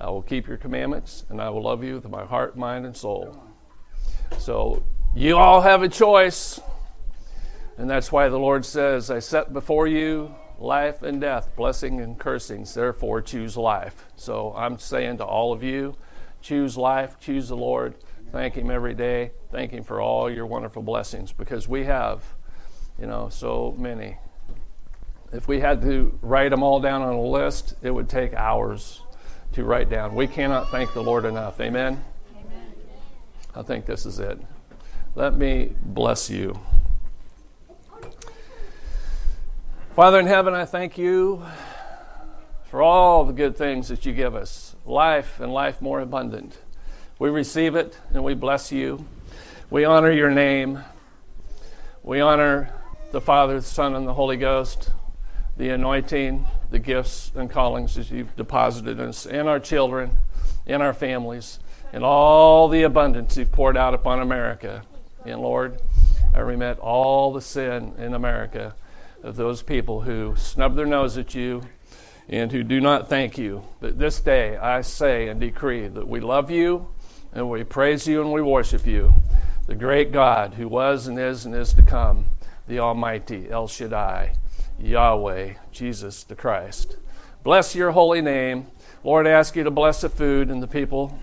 I 0.00 0.09
will 0.11 0.22
keep 0.22 0.48
your 0.48 0.57
commandments, 0.57 1.24
and 1.28 1.40
I 1.40 1.48
will 1.50 1.62
love 1.62 1.84
you 1.84 1.94
with 1.94 2.09
my 2.09 2.24
heart, 2.24 2.57
mind, 2.57 2.86
and 2.86 2.96
soul. 2.96 3.40
So 4.38 4.82
you 5.14 5.36
all 5.36 5.61
have 5.61 5.82
a 5.82 5.88
choice. 5.88 6.61
And 7.76 7.88
that's 7.88 8.12
why 8.12 8.28
the 8.28 8.38
Lord 8.38 8.64
says, 8.64 9.11
I 9.11 9.18
set 9.18 9.53
before 9.53 9.86
you 9.86 10.34
life 10.59 11.03
and 11.03 11.20
death, 11.20 11.55
blessing 11.57 12.00
and 12.00 12.18
cursings. 12.18 12.74
Therefore, 12.74 13.20
choose 13.22 13.57
life. 13.57 14.07
So 14.16 14.55
I'm 14.57 14.78
saying 14.78 15.18
to 15.18 15.24
all 15.24 15.53
of 15.53 15.62
you, 15.62 15.96
choose 16.40 16.76
life, 16.76 17.18
choose 17.18 17.48
the 17.48 17.57
Lord. 17.57 17.94
Thank 18.33 18.55
Him 18.55 18.70
every 18.70 18.95
day. 18.95 19.33
Thank 19.51 19.72
Him 19.72 19.85
for 19.85 20.01
all 20.01 20.30
your 20.30 20.47
wonderful 20.47 20.83
blessings 20.83 21.33
because 21.33 21.68
we 21.68 21.85
have, 21.85 22.24
you 22.99 23.07
know, 23.07 23.28
so 23.28 23.74
many. 23.78 24.16
If 25.33 25.49
we 25.49 25.61
had 25.61 25.83
to 25.83 26.18
write 26.22 26.49
them 26.49 26.62
all 26.62 26.80
down 26.80 27.03
on 27.03 27.12
a 27.12 27.22
list, 27.22 27.74
it 27.83 27.91
would 27.91 28.09
take 28.09 28.33
hours 28.33 29.03
to 29.53 29.64
write 29.64 29.91
down. 29.91 30.14
We 30.14 30.26
cannot 30.26 30.70
thank 30.70 30.95
the 30.95 31.03
Lord 31.03 31.26
enough. 31.26 31.61
Amen? 31.61 32.03
Amen. 32.35 32.72
I 33.55 33.61
think 33.61 33.85
this 33.85 34.07
is 34.07 34.18
it. 34.18 34.41
Let 35.14 35.37
me 35.37 35.74
bless 35.83 36.30
you. 36.30 36.59
Father 39.95 40.18
in 40.18 40.26
heaven, 40.26 40.55
I 40.55 40.64
thank 40.64 40.97
you 40.97 41.45
for 42.64 42.80
all 42.80 43.26
the 43.26 43.35
good 43.35 43.59
things 43.59 43.89
that 43.89 44.07
you 44.07 44.14
give 44.14 44.35
us 44.35 44.74
life 44.87 45.39
and 45.39 45.53
life 45.53 45.83
more 45.83 46.01
abundant. 46.01 46.62
We 47.19 47.31
receive 47.31 47.77
it 47.77 47.99
and 48.13 48.25
we 48.25 48.35
bless 48.35 48.73
you. 48.73 49.05
We 49.71 49.85
honor 49.85 50.11
your 50.11 50.31
name. 50.31 50.81
We 52.03 52.21
honor 52.21 52.73
the 53.13 53.21
Father, 53.21 53.61
the 53.61 53.67
Son, 53.67 53.95
and 53.95 54.09
the 54.09 54.15
Holy 54.15 54.37
Ghost, 54.37 54.91
the 55.57 55.71
anointing, 55.71 56.47
the 56.71 56.79
gifts 56.79 57.31
and 57.35 57.51
callings 57.51 57.95
that 57.95 58.11
you've 58.11 58.35
deposited 58.37 58.99
in 58.99 59.09
us, 59.09 59.27
and 59.27 59.49
our 59.49 59.61
children, 59.61 60.17
in 60.67 60.81
our 60.83 60.95
families, 60.95 61.59
and 61.93 62.03
all 62.03 62.69
the 62.69 62.83
abundance 62.83 63.37
you've 63.37 63.53
poured 63.53 63.77
out 63.77 63.95
upon 63.95 64.21
America. 64.21 64.83
And 65.25 65.41
Lord, 65.41 65.79
I 66.35 66.41
remit 66.41 66.79
all 66.79 67.33
the 67.33 67.43
sin 67.43 67.93
in 67.99 68.15
America 68.15 68.75
of 69.23 69.37
those 69.37 69.63
people 69.63 70.01
who 70.01 70.35
snub 70.37 70.75
their 70.75 70.87
nose 70.87 71.17
at 71.19 71.35
you 71.35 71.63
and 72.29 72.51
who 72.51 72.63
do 72.63 72.81
not 72.81 73.09
thank 73.09 73.37
you. 73.37 73.63
But 73.81 73.99
this 73.99 74.21
day 74.21 74.57
I 74.57 74.81
say 74.81 75.29
and 75.29 75.39
decree 75.39 75.87
that 75.89 76.09
we 76.09 76.21
love 76.21 76.51
you 76.51 76.89
and 77.33 77.49
we 77.49 77.64
praise 77.64 78.07
you 78.07 78.20
and 78.20 78.33
we 78.33 78.43
worship 78.43 78.87
you, 78.87 79.14
the 79.66 79.74
great 79.74 80.12
God 80.12 80.55
who 80.55 80.68
was 80.68 81.07
and 81.07 81.18
is 81.18 81.47
and 81.47 81.55
is 81.55 81.72
to 81.74 81.83
come, 81.83 82.26
the 82.68 82.78
Almighty 82.78 83.51
El 83.51 83.66
Shaddai, 83.68 84.35
Yahweh, 84.78 85.55
Jesus 85.70 86.24
the 86.24 86.35
Christ. 86.35 86.97
Bless 87.43 87.74
your 87.74 87.93
holy 87.93 88.20
name. 88.20 88.66
Lord, 89.03 89.26
I 89.26 89.30
ask 89.30 89.57
you 89.57 89.64
to 89.64 89.70
bless 89.70 90.03
the 90.03 90.09
food 90.09 90.51
and 90.51 90.62
the 90.62 90.68
people 90.68 91.18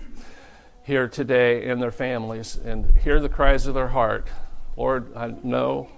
here 0.82 1.08
today 1.08 1.68
and 1.68 1.80
their 1.80 1.92
families 1.92 2.56
and 2.56 2.96
hear 2.96 3.20
the 3.20 3.28
cries 3.28 3.66
of 3.66 3.74
their 3.74 3.88
heart. 3.88 4.28
Lord, 4.76 5.14
I 5.16 5.34
know 5.42 5.88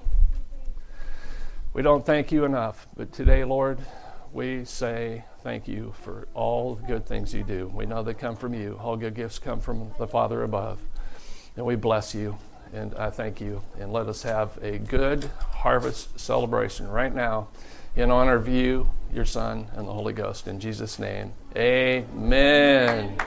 we 1.72 1.80
don't 1.82 2.04
thank 2.04 2.30
you 2.30 2.44
enough, 2.44 2.86
but 2.94 3.12
today, 3.12 3.44
Lord, 3.44 3.78
we 4.32 4.64
say 4.64 5.24
thank 5.43 5.66
you 5.66 5.93
for 6.03 6.28
all 6.34 6.76
the 6.76 6.86
good 6.86 7.07
things 7.07 7.34
you 7.34 7.43
do. 7.43 7.70
We 7.74 7.86
know 7.86 8.03
they 8.03 8.14
come 8.14 8.36
from 8.36 8.55
you. 8.55 8.78
All 8.80 8.97
good 8.97 9.14
gifts 9.14 9.38
come 9.38 9.61
from 9.61 9.90
the 9.99 10.07
Father 10.07 10.43
above. 10.43 10.80
And 11.57 11.66
we 11.66 11.76
bless 11.76 12.14
you, 12.14 12.38
and 12.72 12.95
I 12.95 13.11
thank 13.11 13.40
you. 13.40 13.62
And 13.78 13.93
let 13.93 14.07
us 14.07 14.22
have 14.22 14.59
a 14.62 14.78
good 14.78 15.24
harvest 15.51 16.18
celebration 16.18 16.88
right 16.88 17.14
now 17.14 17.49
in 17.97 18.11
honor 18.11 18.36
of 18.36 18.49
you, 18.49 18.88
your 19.12 19.24
Son, 19.26 19.66
and 19.74 19.86
the 19.86 19.93
Holy 19.93 20.12
Ghost. 20.12 20.47
In 20.47 20.61
Jesus' 20.61 20.99
name, 20.99 21.32
amen. 21.57 23.18